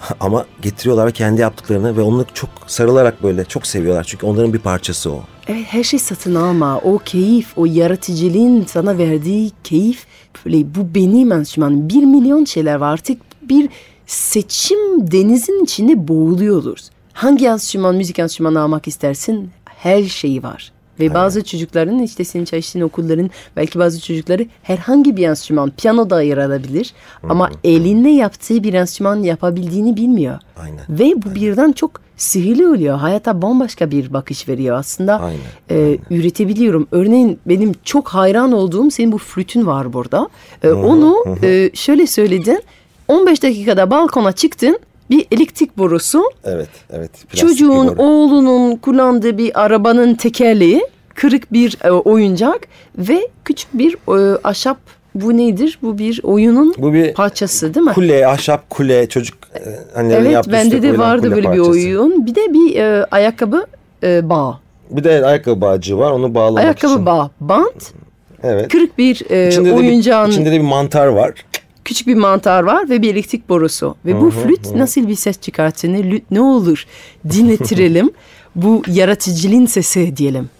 Ama 0.20 0.46
getiriyorlar 0.62 1.12
kendi 1.12 1.40
yaptıklarını 1.40 1.96
ve 1.96 2.00
onu 2.00 2.24
çok 2.34 2.50
sarılarak 2.66 3.22
böyle 3.22 3.44
çok 3.44 3.66
seviyorlar. 3.66 4.04
Çünkü 4.04 4.26
onların 4.26 4.52
bir 4.52 4.58
parçası 4.58 5.12
o. 5.12 5.22
Evet 5.48 5.64
her 5.68 5.84
şey 5.84 5.98
satın 5.98 6.34
alma. 6.34 6.78
O 6.78 6.98
keyif, 6.98 7.58
o 7.58 7.66
yaratıcılığın 7.66 8.64
sana 8.68 8.98
verdiği 8.98 9.52
keyif. 9.64 10.06
Böyle 10.46 10.74
bu 10.74 10.94
benim 10.94 11.32
enstrümanım. 11.32 11.88
Bir 11.88 12.04
milyon 12.04 12.44
şeyler 12.44 12.74
var 12.74 12.92
artık. 12.92 13.22
Bir 13.42 13.68
seçim 14.06 15.10
denizin 15.10 15.64
içinde 15.64 16.08
boğuluyoruz. 16.08 16.90
Hangi 17.12 17.46
enstrüman, 17.46 17.94
müzik 17.94 18.18
enstrümanı 18.18 18.60
almak 18.60 18.88
istersin? 18.88 19.50
Her 19.64 20.04
şeyi 20.04 20.42
var. 20.42 20.72
Ve 21.00 21.14
bazı 21.14 21.44
çocukların 21.44 21.98
işte 21.98 22.24
senin 22.24 22.44
çalıştığın 22.44 22.80
okulların 22.80 23.30
belki 23.56 23.78
bazı 23.78 24.00
çocukları 24.00 24.46
herhangi 24.62 25.16
bir 25.16 25.28
enstrüman 25.28 25.70
piyano 25.70 26.10
da 26.10 26.16
ayırabilir 26.16 26.92
ama 27.28 27.50
elinle 27.64 28.10
yaptığı 28.10 28.62
bir 28.62 28.74
enstrüman 28.74 29.22
yapabildiğini 29.22 29.96
bilmiyor. 29.96 30.38
Aynen. 30.62 30.80
Ve 30.88 31.22
bu 31.22 31.34
birden 31.34 31.72
çok 31.72 32.00
sihirli 32.16 32.66
oluyor. 32.66 32.98
Hayata 32.98 33.42
bambaşka 33.42 33.90
bir 33.90 34.12
bakış 34.12 34.48
veriyor. 34.48 34.76
Aslında 34.76 35.20
Aynen, 35.20 35.40
e, 35.70 35.98
üretebiliyorum. 36.10 36.86
Örneğin 36.92 37.40
benim 37.46 37.72
çok 37.84 38.08
hayran 38.08 38.52
olduğum 38.52 38.90
senin 38.90 39.12
bu 39.12 39.18
flütün 39.18 39.66
var 39.66 39.92
burada. 39.92 40.28
E, 40.62 40.70
onu 40.70 41.24
e, 41.42 41.70
şöyle 41.74 42.06
söyledin. 42.06 42.62
15 43.08 43.42
dakikada 43.42 43.90
balkona 43.90 44.32
çıktın. 44.32 44.78
Bir 45.10 45.26
elektrik 45.32 45.78
borusu. 45.78 46.22
Evet, 46.44 46.68
evet. 46.90 47.10
Çocuğun, 47.36 47.88
boru. 47.88 48.02
oğlunun 48.02 48.76
kullandığı 48.76 49.38
bir 49.38 49.64
arabanın 49.64 50.14
tekerleği. 50.14 50.86
Kırık 51.14 51.52
bir 51.52 51.78
e, 51.84 51.90
oyuncak. 51.90 52.60
Ve 52.98 53.28
küçük 53.44 53.68
bir 53.78 53.94
e, 53.94 54.38
ahşap 54.44 54.78
bu 55.14 55.36
nedir? 55.36 55.78
Bu 55.82 55.98
bir 55.98 56.20
oyunun 56.22 56.74
Bu 56.78 56.92
bir 56.92 57.14
parçası 57.14 57.74
değil 57.74 57.86
mi? 57.86 57.92
Kule, 57.92 58.26
ahşap 58.26 58.70
kule, 58.70 59.08
çocuk 59.08 59.38
e, 59.54 59.60
annelerin 59.98 60.20
Evet 60.24 60.32
yaptığı 60.32 60.52
bende 60.52 60.76
üstte 60.76 60.82
de 60.92 60.98
vardı 60.98 61.30
böyle 61.30 61.42
parçası. 61.42 61.72
bir 61.72 61.74
oyun. 61.74 62.26
Bir 62.26 62.34
de 62.34 62.52
bir 62.52 62.76
e, 62.76 63.04
ayakkabı 63.10 63.66
e, 64.02 64.28
bağ. 64.30 64.60
Bir 64.90 65.04
de 65.04 65.26
ayakkabı 65.26 65.60
bağcığı 65.60 65.98
var 65.98 66.10
onu 66.10 66.34
bağlamak 66.34 66.64
Ayakkabı 66.64 66.92
için. 66.92 67.06
bağ. 67.06 67.30
Bant. 67.40 67.92
Evet. 68.42 68.68
Kırık 68.68 68.98
bir 68.98 69.30
e, 69.30 69.48
İçinde 69.48 69.70
de, 69.70 69.74
oyuncağın 69.74 70.26
bir, 70.26 70.32
içinde 70.32 70.52
de 70.52 70.54
bir 70.56 70.64
mantar 70.64 71.06
var. 71.06 71.32
Küçük 71.88 72.06
bir 72.06 72.14
mantar 72.14 72.62
var 72.62 72.88
ve 72.90 73.02
bir 73.02 73.12
elektrik 73.14 73.48
borusu. 73.48 73.96
Ve 74.06 74.20
bu 74.20 74.30
flüt 74.30 74.74
nasıl 74.74 75.08
bir 75.08 75.14
ses 75.14 75.40
çıkartır? 75.40 75.88
Ne, 75.88 76.00
lü- 76.00 76.22
ne 76.30 76.40
olur 76.40 76.84
dinletirelim. 77.30 78.10
bu 78.56 78.82
yaratıcılığın 78.86 79.66
sesi 79.66 80.16
diyelim. 80.16 80.50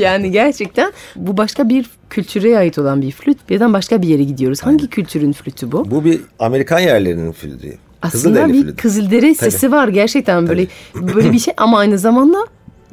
yani 0.04 0.30
gerçekten. 0.30 0.92
Bu 1.16 1.36
başka 1.36 1.68
bir 1.68 1.90
kültüre 2.10 2.58
ait 2.58 2.78
olan 2.78 3.02
bir 3.02 3.10
flüt. 3.10 3.38
Birden 3.50 3.72
başka 3.72 4.02
bir 4.02 4.08
yere 4.08 4.24
gidiyoruz. 4.24 4.62
Hangi 4.62 4.88
kültürün 4.88 5.32
flütü 5.32 5.72
bu? 5.72 5.90
Bu 5.90 6.04
bir 6.04 6.20
Amerikan 6.38 6.78
yerlerinin 6.78 7.32
flütü. 7.32 7.78
Aslında 8.02 8.48
bir 8.48 8.62
flütü. 8.62 8.76
Kızılderi 8.76 9.34
sesi 9.34 9.72
var 9.72 9.88
gerçekten 9.88 10.48
böyle 10.48 10.66
böyle 10.94 11.32
bir 11.32 11.38
şey 11.38 11.54
ama 11.56 11.78
aynı 11.78 11.98
zamanda 11.98 12.38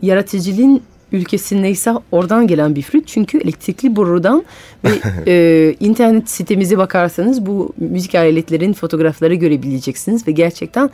yaratıcılığın 0.01 0.81
ülkesi 1.11 1.61
neyse 1.61 1.91
oradan 2.11 2.47
gelen 2.47 2.75
bir 2.75 2.81
flüt. 2.81 3.07
Çünkü 3.07 3.37
elektrikli 3.37 3.95
borudan 3.95 4.45
ve 4.83 4.89
e, 5.27 5.75
internet 5.79 6.29
sitemize 6.29 6.77
bakarsanız 6.77 7.45
bu 7.45 7.73
müzik 7.77 8.15
aletlerin 8.15 8.73
fotoğrafları 8.73 9.35
görebileceksiniz 9.35 10.27
ve 10.27 10.31
gerçekten 10.31 10.89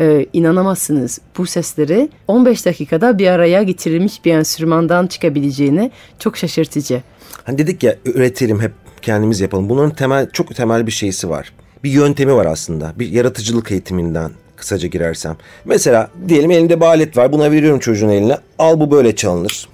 e, 0.00 0.26
inanamazsınız 0.32 1.18
bu 1.38 1.46
sesleri 1.46 2.08
15 2.28 2.66
dakikada 2.66 3.18
bir 3.18 3.26
araya 3.26 3.62
getirilmiş 3.62 4.24
bir 4.24 4.32
enstrümandan 4.34 5.06
çıkabileceğine 5.06 5.90
çok 6.18 6.36
şaşırtıcı. 6.36 7.02
Hani 7.44 7.58
dedik 7.58 7.82
ya 7.82 7.96
üretelim 8.04 8.60
hep 8.60 8.72
kendimiz 9.02 9.40
yapalım. 9.40 9.68
Bunun 9.68 9.90
temel 9.90 10.30
çok 10.30 10.54
temel 10.56 10.86
bir 10.86 10.92
şeysi 10.92 11.30
var. 11.30 11.52
Bir 11.84 11.90
yöntemi 11.90 12.34
var 12.34 12.46
aslında. 12.46 12.92
Bir 12.98 13.08
yaratıcılık 13.08 13.72
eğitiminden 13.72 14.30
kısaca 14.58 14.88
girersem. 14.88 15.36
Mesela 15.64 16.10
diyelim 16.28 16.50
elinde 16.50 16.80
bir 16.80 16.84
alet 16.86 17.16
var. 17.16 17.32
Buna 17.32 17.50
veriyorum 17.50 17.78
çocuğun 17.78 18.08
eline. 18.08 18.38
Al 18.58 18.80
bu 18.80 18.90
böyle 18.90 19.16
çalınır. 19.16 19.68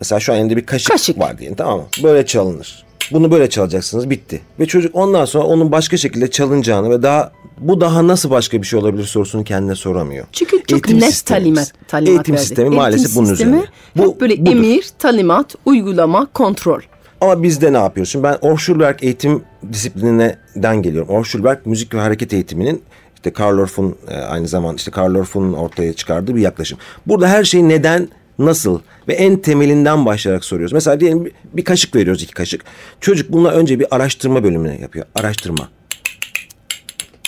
Mesela 0.00 0.20
şu 0.20 0.32
an 0.32 0.38
elinde 0.38 0.56
bir 0.56 0.66
kaşık, 0.66 0.90
Kaşık. 0.92 1.18
var 1.18 1.38
diyelim 1.38 1.56
tamam 1.56 1.78
mı? 1.78 1.86
Böyle 2.02 2.26
çalınır. 2.26 2.84
Bunu 3.12 3.30
böyle 3.30 3.50
çalacaksınız 3.50 4.10
bitti. 4.10 4.40
Ve 4.60 4.66
çocuk 4.66 4.94
ondan 4.96 5.24
sonra 5.24 5.44
onun 5.44 5.72
başka 5.72 5.96
şekilde 5.96 6.30
çalınacağını 6.30 6.90
ve 6.90 7.02
daha 7.02 7.32
bu 7.58 7.80
daha 7.80 8.06
nasıl 8.06 8.30
başka 8.30 8.62
bir 8.62 8.66
şey 8.66 8.78
olabilir 8.78 9.04
sorusunu 9.04 9.44
kendine 9.44 9.74
soramıyor. 9.74 10.26
Çünkü 10.32 10.56
çok 10.62 10.72
Eğitim 10.72 11.00
net 11.00 11.26
talimat, 11.26 11.72
talimat 11.88 12.08
Eğitim 12.08 12.34
verdik. 12.34 12.46
sistemi 12.48 12.76
maalesef 12.76 13.16
bunun 13.16 13.26
sistemi 13.26 13.56
üzerine. 13.56 13.66
hep 14.08 14.20
böyle 14.20 14.40
budur. 14.40 14.50
emir, 14.52 14.86
talimat, 14.98 15.54
uygulama, 15.64 16.26
kontrol. 16.26 16.80
Ama 17.20 17.42
bizde 17.42 17.72
ne 17.72 17.76
yapıyoruz? 17.78 18.12
Şimdi 18.12 18.22
ben 18.22 18.36
Orschulberg 18.40 18.96
eğitim 19.04 19.42
disiplininden 19.72 20.82
geliyorum. 20.82 21.08
Orschulberg 21.14 21.58
müzik 21.64 21.94
ve 21.94 22.00
hareket 22.00 22.32
eğitiminin 22.32 22.82
işte 23.18 23.32
Karl 23.32 23.58
Orff'un 23.58 23.96
e, 24.08 24.14
aynı 24.14 24.48
zamanda 24.48 24.76
işte 24.76 24.90
Karl 24.90 25.14
Orff'un 25.14 25.52
ortaya 25.52 25.92
çıkardığı 25.92 26.36
bir 26.36 26.40
yaklaşım. 26.40 26.78
Burada 27.06 27.28
her 27.28 27.44
şey 27.44 27.68
neden, 27.68 28.08
nasıl 28.38 28.80
ve 29.08 29.14
en 29.14 29.36
temelinden 29.36 30.06
başlayarak 30.06 30.44
soruyoruz. 30.44 30.72
Mesela 30.72 31.00
diyelim 31.00 31.32
bir, 31.52 31.64
kaşık 31.64 31.94
veriyoruz 31.94 32.22
iki 32.22 32.34
kaşık. 32.34 32.64
Çocuk 33.00 33.32
bununla 33.32 33.50
önce 33.50 33.80
bir 33.80 33.86
araştırma 33.90 34.44
bölümüne 34.44 34.80
yapıyor. 34.80 35.06
Araştırma. 35.14 35.68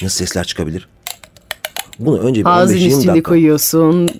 Nasıl 0.03 0.17
sesler 0.19 0.45
çıkabilir? 0.45 0.89
Bunu 1.99 2.19
önce 2.19 2.41
bir 2.41 2.47
Ağzın 2.47 2.75
15-20 2.77 2.87
üstünde 2.87 3.07
dakika. 3.07 3.31
koyuyorsun. 3.31 4.11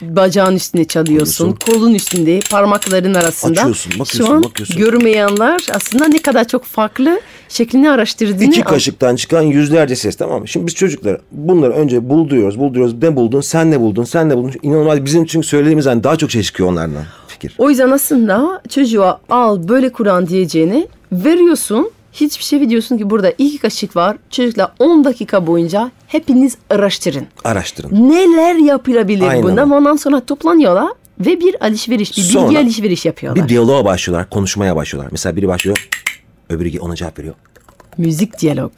Bacağın 0.00 0.56
üstüne 0.56 0.84
çalıyorsun. 0.84 1.58
Kolun 1.66 1.94
üstünde, 1.94 2.40
parmakların 2.50 3.14
arasında. 3.14 3.60
Açıyorsun, 3.60 3.92
bakıyorsun, 3.92 4.26
Şu 4.26 4.32
an 4.32 4.42
bakıyorsun. 4.42 4.76
görmeyenler 4.76 5.60
aslında 5.74 6.08
ne 6.08 6.22
kadar 6.22 6.48
çok 6.48 6.64
farklı 6.64 7.20
şeklini 7.48 7.90
araştırdığını 7.90 8.44
İki 8.44 8.62
kaşıktan 8.62 9.16
çıkan 9.16 9.42
yüzlerce 9.42 9.96
ses 9.96 10.16
tamam 10.16 10.40
mı? 10.40 10.48
Şimdi 10.48 10.66
biz 10.66 10.74
çocuklara 10.74 11.18
bunları 11.32 11.72
önce 11.72 12.08
bulduruyoruz, 12.08 12.58
bulduruyoruz. 12.58 13.02
Ne 13.02 13.16
buldun, 13.16 13.40
sen 13.40 13.70
ne 13.70 13.80
buldun, 13.80 14.04
sen 14.04 14.28
ne 14.28 14.36
buldun? 14.36 14.52
İnanılmaz 14.62 15.04
bizim 15.04 15.24
çünkü 15.24 15.46
söylediğimiz 15.46 15.86
hani 15.86 16.04
daha 16.04 16.16
çok 16.16 16.30
şey 16.30 16.42
çıkıyor 16.42 16.68
onlardan 16.68 17.04
fikir. 17.28 17.54
O 17.58 17.70
yüzden 17.70 17.90
aslında 17.90 18.62
çocuğa 18.68 19.20
al 19.30 19.68
böyle 19.68 19.92
Kur'an 19.92 20.26
diyeceğini 20.26 20.88
veriyorsun. 21.12 21.90
Hiçbir 22.12 22.44
şey 22.44 22.70
diyorsun 22.70 22.98
ki 22.98 23.10
burada 23.10 23.30
iki 23.38 23.58
kaşık 23.58 23.96
var. 23.96 24.16
Çocukla 24.30 24.74
10 24.78 25.04
dakika 25.04 25.46
boyunca 25.46 25.90
hepiniz 26.06 26.56
araştırın. 26.70 27.26
Araştırın. 27.44 28.10
Neler 28.10 28.54
yapılabilir 28.54 29.26
Aynen. 29.26 29.42
bundan? 29.42 29.70
Ondan 29.70 29.96
sonra 29.96 30.20
toplanıyorlar 30.20 30.88
ve 31.20 31.40
bir 31.40 31.66
alışveriş, 31.66 32.12
bir 32.12 32.16
bilgi 32.16 32.32
Sonra 32.32 32.58
alışveriş 32.58 33.04
yapıyorlar. 33.04 33.44
Bir 33.44 33.48
diyaloğa 33.48 33.84
başlıyorlar, 33.84 34.30
konuşmaya 34.30 34.76
başlıyorlar. 34.76 35.12
Mesela 35.12 35.36
biri 35.36 35.48
başlıyor, 35.48 35.88
öbürü 36.48 36.78
ona 36.78 36.96
cevap 36.96 37.18
veriyor. 37.18 37.34
Müzik 37.98 38.38
diyalog. 38.38 38.72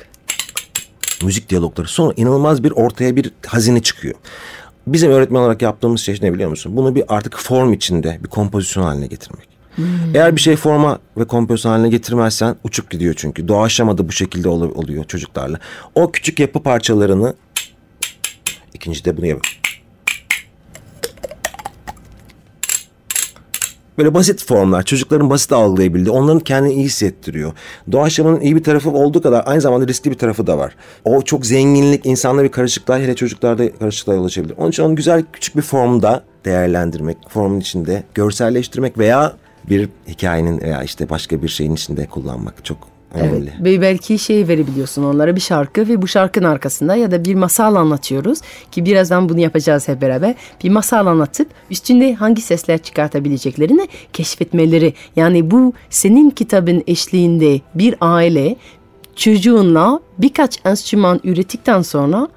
Müzik 1.23 1.49
diyalogları. 1.49 1.89
Sonra 1.89 2.13
inanılmaz 2.17 2.65
bir 2.65 2.71
ortaya 2.71 3.17
bir 3.17 3.31
hazine 3.47 3.83
çıkıyor. 3.83 4.15
Bizim 4.87 5.11
öğretmen 5.11 5.41
olarak 5.41 5.63
yaptığımız 5.63 6.01
şey 6.01 6.19
ne 6.23 6.35
biliyor 6.35 6.51
musun? 6.51 6.77
Bunu 6.77 6.95
bir 6.95 7.05
artık 7.09 7.39
form 7.39 7.73
içinde 7.73 8.19
bir 8.25 8.29
kompozisyon 8.29 8.85
haline 8.85 9.07
getirmek. 9.07 9.49
Eğer 10.15 10.37
bir 10.37 10.41
şey 10.41 10.57
forma 10.57 10.99
ve 11.17 11.25
kompozisyon 11.27 11.73
haline 11.73 11.89
getirmezsen 11.89 12.57
uçup 12.65 12.91
gidiyor 12.91 13.15
çünkü. 13.17 13.49
Doğaçlamada 13.49 14.09
bu 14.09 14.13
şekilde 14.13 14.49
ol- 14.49 14.75
oluyor 14.75 15.05
çocuklarla. 15.05 15.59
O 15.95 16.13
küçük 16.13 16.41
yapı 16.41 16.63
parçalarını 16.63 17.35
ikinci 18.75 19.05
de 19.05 19.17
bunu 19.17 19.27
yap. 19.27 19.41
Böyle 23.99 24.15
basit 24.15 24.45
formlar, 24.45 24.83
çocukların 24.83 25.31
basit 25.31 25.53
algılayabildiği, 25.53 26.11
onların 26.11 26.41
kendini 26.41 26.73
iyi 26.73 26.85
hissettiriyor. 26.85 27.53
Doğaçlamanın 27.93 28.41
iyi 28.41 28.57
bir 28.57 28.65
tarafı 28.65 28.91
olduğu 28.91 29.23
kadar 29.23 29.43
aynı 29.47 29.61
zamanda 29.61 29.87
riskli 29.87 30.11
bir 30.11 30.19
tarafı 30.19 30.47
da 30.47 30.59
var. 30.59 30.77
O 31.05 31.23
çok 31.23 31.47
zenginlik, 31.47 32.07
insanda 32.07 32.45
bir 32.45 32.49
karışıklığa, 32.49 32.99
hele 32.99 33.15
çocuklarda 33.15 33.73
karışıklığa 33.73 34.15
yol 34.15 34.25
açabilir. 34.25 34.55
Onun 34.59 34.71
için 34.71 34.83
onu 34.83 34.97
güzel 34.97 35.25
küçük 35.33 35.57
bir 35.57 35.63
formda 35.63 36.23
değerlendirmek, 36.45 37.17
formun 37.29 37.61
içinde 37.61 38.03
görselleştirmek 38.15 38.99
veya 38.99 39.33
bir 39.71 39.89
hikayenin 40.09 40.61
veya 40.61 40.83
işte 40.83 41.11
başka 41.11 41.43
bir 41.43 41.49
şeyin 41.49 41.75
içinde 41.75 42.07
kullanmak 42.07 42.65
çok 42.65 42.96
önemli. 43.15 43.51
Evet. 43.57 43.65
Ve 43.65 43.81
belki 43.81 44.19
şey 44.19 44.49
verebiliyorsun 44.49 45.05
onlara 45.05 45.37
bir 45.37 45.41
şarkı 45.41 45.89
ve 45.89 46.03
bu 46.03 46.09
şarkının 46.09 46.49
arkasında 46.49 46.97
ya 46.97 47.11
da 47.11 47.25
bir 47.25 47.35
masal 47.35 47.75
anlatıyoruz 47.75 48.41
ki 48.73 48.85
birazdan 48.85 49.29
bunu 49.29 49.41
yapacağız 49.41 49.89
hep 49.89 50.01
beraber. 50.03 50.35
Bir 50.65 50.71
masal 50.71 51.07
anlatıp 51.07 51.49
üstünde 51.71 52.15
hangi 52.15 52.43
sesler 52.43 52.79
çıkartabileceklerini 52.79 53.89
keşfetmeleri. 54.13 54.95
Yani 55.17 55.51
bu 55.51 55.73
senin 55.91 56.31
kitabın 56.31 56.83
eşliğinde 56.87 57.61
bir 57.75 57.95
aile 58.01 58.57
çocuğunla 59.17 60.01
birkaç 60.19 60.59
enstrüman 60.65 61.21
ürettikten 61.25 61.83
sonra 61.83 62.29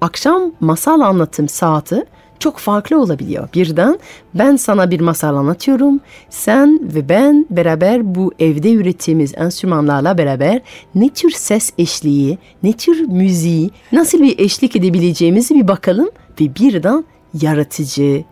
akşam 0.00 0.52
masal 0.60 1.00
anlatım 1.00 1.48
saati 1.48 2.04
çok 2.40 2.58
farklı 2.58 3.00
olabiliyor. 3.00 3.48
Birden 3.54 3.98
ben 4.34 4.56
sana 4.56 4.90
bir 4.90 5.00
masal 5.00 5.36
anlatıyorum. 5.36 6.00
Sen 6.30 6.80
ve 6.94 7.08
ben 7.08 7.46
beraber 7.50 8.14
bu 8.14 8.32
evde 8.38 8.72
ürettiğimiz 8.72 9.34
enstrümanlarla 9.36 10.18
beraber 10.18 10.62
ne 10.94 11.08
tür 11.08 11.30
ses 11.30 11.72
eşliği, 11.78 12.38
ne 12.62 12.72
tür 12.72 13.00
müziği, 13.00 13.70
nasıl 13.92 14.22
bir 14.22 14.38
eşlik 14.38 14.76
edebileceğimizi 14.76 15.54
bir 15.54 15.68
bakalım 15.68 16.10
ve 16.40 16.54
birden 16.54 17.04
yaratıcı, 17.40 18.24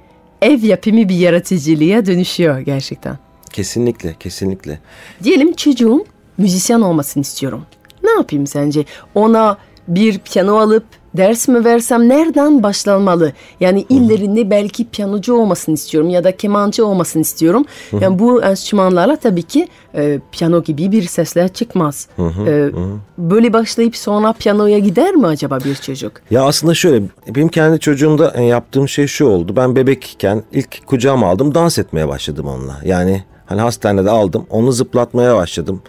ev 0.42 0.62
yapımı 0.62 1.08
bir 1.08 1.14
yaratıcılığa 1.14 2.06
dönüşüyor 2.06 2.58
gerçekten. 2.58 3.18
Kesinlikle, 3.52 4.14
kesinlikle. 4.20 4.80
Diyelim 5.24 5.52
çocuğum 5.52 6.04
müzisyen 6.38 6.80
olmasını 6.80 7.20
istiyorum. 7.20 7.62
Ne 8.02 8.10
yapayım 8.10 8.46
sence? 8.46 8.84
Ona 9.14 9.58
bir 9.88 10.18
piyano 10.18 10.56
alıp 10.56 10.84
ders 11.16 11.48
mi 11.48 11.64
versem 11.64 12.08
nereden 12.08 12.62
başlanmalı? 12.62 13.32
Yani 13.60 13.86
illerinde 13.88 14.50
belki 14.50 14.84
piyanocu 14.88 15.34
olmasını 15.34 15.74
istiyorum 15.74 16.10
ya 16.10 16.24
da 16.24 16.36
kemancı 16.36 16.86
olmasını 16.86 17.22
istiyorum. 17.22 17.64
Yani 18.00 18.18
bu 18.18 18.42
enstrümanlarla 18.42 19.16
tabii 19.16 19.42
ki 19.42 19.68
e, 19.94 20.20
piyano 20.32 20.62
gibi 20.62 20.92
bir 20.92 21.02
sesler 21.02 21.48
çıkmaz. 21.48 22.08
E, 22.46 22.70
böyle 23.18 23.52
başlayıp 23.52 23.96
sonra 23.96 24.32
piyanoya 24.32 24.78
gider 24.78 25.14
mi 25.14 25.26
acaba 25.26 25.58
bir 25.64 25.74
çocuk? 25.74 26.12
Ya 26.30 26.44
aslında 26.44 26.74
şöyle 26.74 27.02
benim 27.28 27.48
kendi 27.48 27.80
çocuğumda 27.80 28.32
e, 28.36 28.44
yaptığım 28.44 28.88
şey 28.88 29.06
şu 29.06 29.26
oldu. 29.26 29.56
Ben 29.56 29.76
bebekken 29.76 30.42
ilk 30.52 30.86
kucağıma 30.86 31.28
aldım 31.28 31.54
dans 31.54 31.78
etmeye 31.78 32.08
başladım 32.08 32.46
onunla. 32.46 32.80
Yani 32.84 33.24
hani 33.46 33.60
hastanede 33.60 34.10
aldım 34.10 34.46
onu 34.50 34.72
zıplatmaya 34.72 35.36
başladım. 35.36 35.82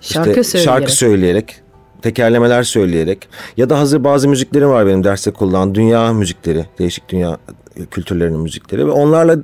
Şarkı 0.00 0.44
söyleyerek. 0.44 0.74
Şarkı 0.74 0.92
söyleyerek 0.92 1.63
tekerlemeler 2.04 2.62
söyleyerek 2.62 3.28
ya 3.56 3.70
da 3.70 3.78
hazır 3.78 4.04
bazı 4.04 4.28
müziklerim 4.28 4.68
var 4.68 4.86
benim 4.86 5.04
derste 5.04 5.30
kullandığım 5.30 5.74
dünya 5.74 6.12
müzikleri 6.12 6.66
değişik 6.78 7.08
dünya 7.08 7.38
kültürlerinin 7.90 8.40
müzikleri 8.40 8.86
ve 8.86 8.90
onlarla 8.90 9.36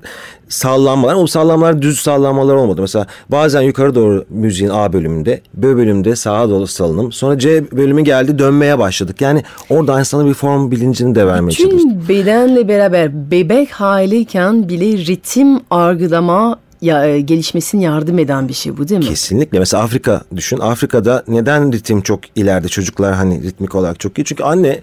sallanmalar 0.49 1.15
o 1.15 1.27
sallanmalar 1.27 1.83
düz 1.83 2.01
sallanmalar 2.01 2.55
olmadı. 2.55 2.81
Mesela 2.81 3.07
bazen 3.29 3.61
yukarı 3.61 3.95
doğru 3.95 4.25
müziğin 4.31 4.71
A 4.71 4.93
bölümünde 4.93 5.41
B 5.55 5.77
bölümünde 5.77 6.17
sağa 6.17 6.51
doğru 6.51 6.67
salınım 6.67 7.13
sonra 7.13 7.39
C 7.39 7.71
bölümü 7.71 8.05
geldi 8.05 8.39
dönmeye 8.39 8.79
başladık. 8.79 9.21
Yani 9.21 9.43
orada 9.71 9.99
insana 9.99 10.27
bir 10.27 10.35
form 10.35 10.71
bilincini 10.71 11.15
de 11.15 11.27
vermeye 11.27 11.53
çalıştık. 11.53 11.81
Tüm 11.83 12.09
bedenle 12.09 12.69
beraber 12.69 13.31
bebek 13.31 13.71
haliyken 13.71 14.69
bile 14.69 15.07
ritim 15.07 15.61
algılama 15.71 16.59
ya, 16.83 17.07
e, 17.07 17.21
gelişmesine 17.21 17.83
yardım 17.83 18.19
eden 18.19 18.49
bir 18.49 18.55
şey 18.55 18.77
bu 18.77 18.89
değil 18.89 19.01
mi? 19.01 19.07
Kesinlikle. 19.07 19.59
Mesela 19.59 19.83
Afrika 19.83 20.23
düşün. 20.37 20.59
Afrika'da 20.59 21.25
neden 21.29 21.73
ritim 21.73 22.03
çok 22.03 22.21
ileride? 22.37 22.69
Çocuklar 22.69 23.15
hani 23.15 23.43
ritmik 23.43 23.75
olarak 23.75 24.01
çok 24.01 24.19
iyi. 24.19 24.25
Çünkü 24.25 24.43
anne 24.43 24.81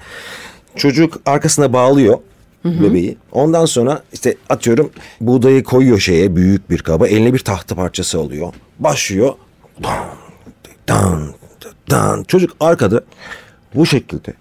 çocuk 0.76 1.20
arkasına 1.26 1.74
bağlıyor 1.74 2.18
bebeği. 2.66 3.18
Ondan 3.32 3.66
sonra 3.66 4.04
işte 4.14 4.36
atıyorum 4.50 4.90
buğdayı 5.22 5.64
koyuyor 5.64 6.00
şeye 6.00 6.36
büyük 6.36 6.70
bir 6.70 6.80
kaba. 6.80 7.08
Eline 7.08 7.34
bir 7.34 7.40
tahta 7.40 7.76
parçası 7.76 8.20
alıyor. 8.20 8.54
Başlıyor. 8.80 9.34
Dan, 9.84 10.06
dan, 10.88 11.34
dan. 11.90 12.24
Çocuk 12.24 12.56
arkada 12.60 13.02
bu 13.76 13.86
şekilde 13.86 14.34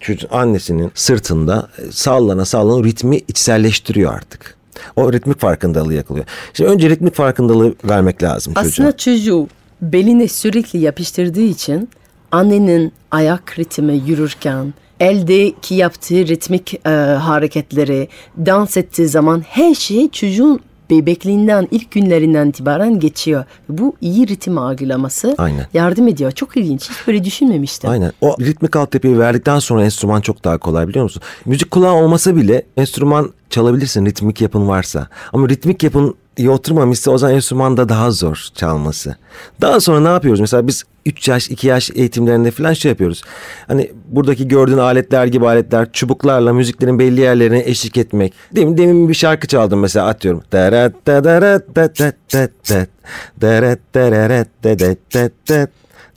çocuk 0.00 0.32
annesinin 0.32 0.92
sırtında 0.94 1.68
sallana 1.90 2.44
sallana 2.44 2.84
ritmi 2.84 3.16
içselleştiriyor 3.16 4.14
artık. 4.14 4.57
O 4.96 5.12
ritmik 5.12 5.40
farkındalığı 5.40 5.94
yakalıyor. 5.94 6.26
Şimdi 6.52 6.70
önce 6.70 6.90
ritmik 6.90 7.14
farkındalığı 7.14 7.74
vermek 7.84 8.22
lazım 8.22 8.54
çocuğa. 8.54 8.68
Aslında 8.68 8.96
çocuğu 8.96 9.48
beline 9.82 10.28
sürekli 10.28 10.78
yapıştırdığı 10.78 11.40
için 11.40 11.88
annenin 12.32 12.92
ayak 13.10 13.58
ritmi 13.58 14.02
yürürken 14.06 14.74
eldeki 15.00 15.74
yaptığı 15.74 16.26
ritmik 16.26 16.74
e, 16.86 16.90
hareketleri 17.14 18.08
dans 18.46 18.76
ettiği 18.76 19.08
zaman 19.08 19.40
her 19.40 19.74
şey 19.74 20.10
çocuğun 20.10 20.60
bebekliğinden 20.90 21.68
ilk 21.70 21.90
günlerinden 21.90 22.48
itibaren 22.48 23.00
geçiyor. 23.00 23.44
Bu 23.68 23.96
iyi 24.00 24.28
ritim 24.28 24.58
algılaması 24.58 25.34
Aynen. 25.38 25.66
yardım 25.74 26.08
ediyor. 26.08 26.32
Çok 26.32 26.56
ilginç. 26.56 26.90
Hiç 26.90 27.06
böyle 27.06 27.24
düşünmemiştim. 27.24 27.90
Aynen. 27.90 28.12
O 28.20 28.36
ritmik 28.40 28.76
altyapıyı 28.76 29.18
verdikten 29.18 29.58
sonra 29.58 29.84
enstrüman 29.84 30.20
çok 30.20 30.44
daha 30.44 30.58
kolay 30.58 30.88
biliyor 30.88 31.02
musun? 31.02 31.22
Müzik 31.44 31.70
kulağı 31.70 31.92
olmasa 31.92 32.36
bile 32.36 32.62
enstrüman 32.76 33.32
çalabilirsin 33.50 34.06
ritmik 34.06 34.40
yapın 34.40 34.68
varsa. 34.68 35.08
Ama 35.32 35.48
ritmik 35.48 35.82
yapın 35.82 36.14
iyi 36.36 36.50
oturmamışsa 36.50 37.10
o 37.10 37.18
zaman 37.18 37.34
enstrüman 37.34 37.76
da 37.76 37.88
daha 37.88 38.10
zor 38.10 38.46
çalması. 38.54 39.16
Daha 39.60 39.80
sonra 39.80 40.00
ne 40.00 40.08
yapıyoruz? 40.08 40.40
Mesela 40.40 40.66
biz 40.66 40.84
3 41.06 41.28
yaş 41.28 41.50
2 41.50 41.66
yaş 41.66 41.90
eğitimlerinde 41.94 42.50
falan 42.50 42.72
şey 42.72 42.88
yapıyoruz. 42.88 43.22
Hani 43.66 43.92
buradaki 44.08 44.48
gördüğün 44.48 44.78
aletler 44.78 45.26
gibi 45.26 45.46
aletler 45.46 45.92
çubuklarla 45.92 46.52
müziklerin 46.52 46.98
belli 46.98 47.20
yerlerine 47.20 47.62
eşlik 47.64 47.96
etmek. 47.96 48.32
Demin, 48.56 48.76
demin 48.78 49.08
bir 49.08 49.14
şarkı 49.14 49.46
çaldım 49.46 49.80
mesela 49.80 50.06
atıyorum. 50.06 50.42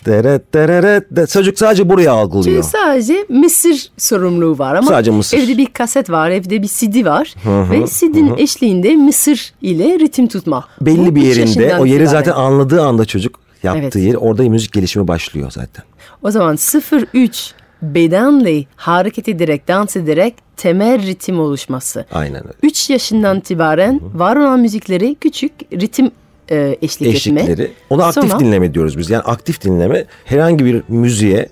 Darat 0.05 0.41
dararat 0.53 1.03
dadat. 1.11 1.29
Çocuk 1.29 1.57
sadece 1.59 1.89
buraya 1.89 2.11
algılıyor. 2.11 2.63
Çünkü 2.63 2.67
sadece 2.77 3.25
mısır 3.29 3.91
sorumluluğu 3.97 4.57
var 4.59 4.75
ama 4.75 4.87
Sadece 4.87 5.11
mısır. 5.11 5.37
evde 5.37 5.57
bir 5.57 5.65
kaset 5.65 6.09
var, 6.09 6.29
evde 6.29 6.61
bir 6.61 6.67
CD 6.67 7.05
var 7.05 7.33
ve 7.45 7.85
CD'nin 7.87 8.37
eşliğinde 8.37 8.95
mısır 8.95 9.53
ile 9.61 9.99
ritim 9.99 10.27
tutma. 10.27 10.67
belli 10.81 11.11
Bu 11.11 11.15
bir 11.15 11.21
üç 11.21 11.37
yerinde 11.37 11.63
yaşından 11.63 11.79
o 11.81 11.85
yeri 11.85 12.03
itibaren. 12.03 12.11
zaten 12.19 12.31
anladığı 12.31 12.81
anda 12.81 13.05
çocuk 13.05 13.39
yaptığı 13.63 13.79
Evet. 13.99 14.07
yer 14.07 14.13
orada 14.13 14.43
müzik 14.43 14.71
gelişimi 14.73 15.07
başlıyor 15.07 15.51
zaten. 15.51 15.83
O 16.23 16.31
zaman 16.31 16.55
0-3 16.55 17.51
bedenle 17.81 18.65
hareket 18.75 19.27
ederek, 19.29 19.67
dans 19.67 19.95
ederek 19.95 20.33
temel 20.57 21.07
ritim 21.07 21.39
oluşması. 21.39 22.05
Aynen 22.13 22.43
öyle. 22.43 22.53
3 22.63 22.89
yaşından 22.89 23.37
itibaren 23.37 23.99
var 24.13 24.35
olan 24.35 24.59
müzikleri 24.59 25.15
küçük 25.15 25.51
ritim 25.73 26.11
e, 26.51 26.77
eşlik 26.81 27.15
etme. 27.15 27.41
Eşlikleri. 27.41 27.71
Ona 27.89 28.05
aktif 28.05 28.23
Sonra- 28.23 28.39
dinleme 28.39 28.73
diyoruz 28.73 28.97
biz. 28.97 29.09
Yani 29.09 29.23
aktif 29.23 29.61
dinleme 29.61 30.05
herhangi 30.25 30.65
bir 30.65 30.83
müziğe 30.87 31.47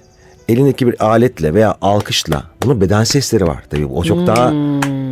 elindeki 0.50 0.88
bir 0.88 1.06
aletle 1.06 1.54
veya 1.54 1.76
alkışla 1.82 2.44
bunun 2.64 2.82
beden 2.82 3.04
sesleri 3.04 3.48
var 3.48 3.64
tabii. 3.70 3.86
O 3.86 4.04
çok 4.04 4.28
daha 4.28 4.52
Hmm. 4.52 5.12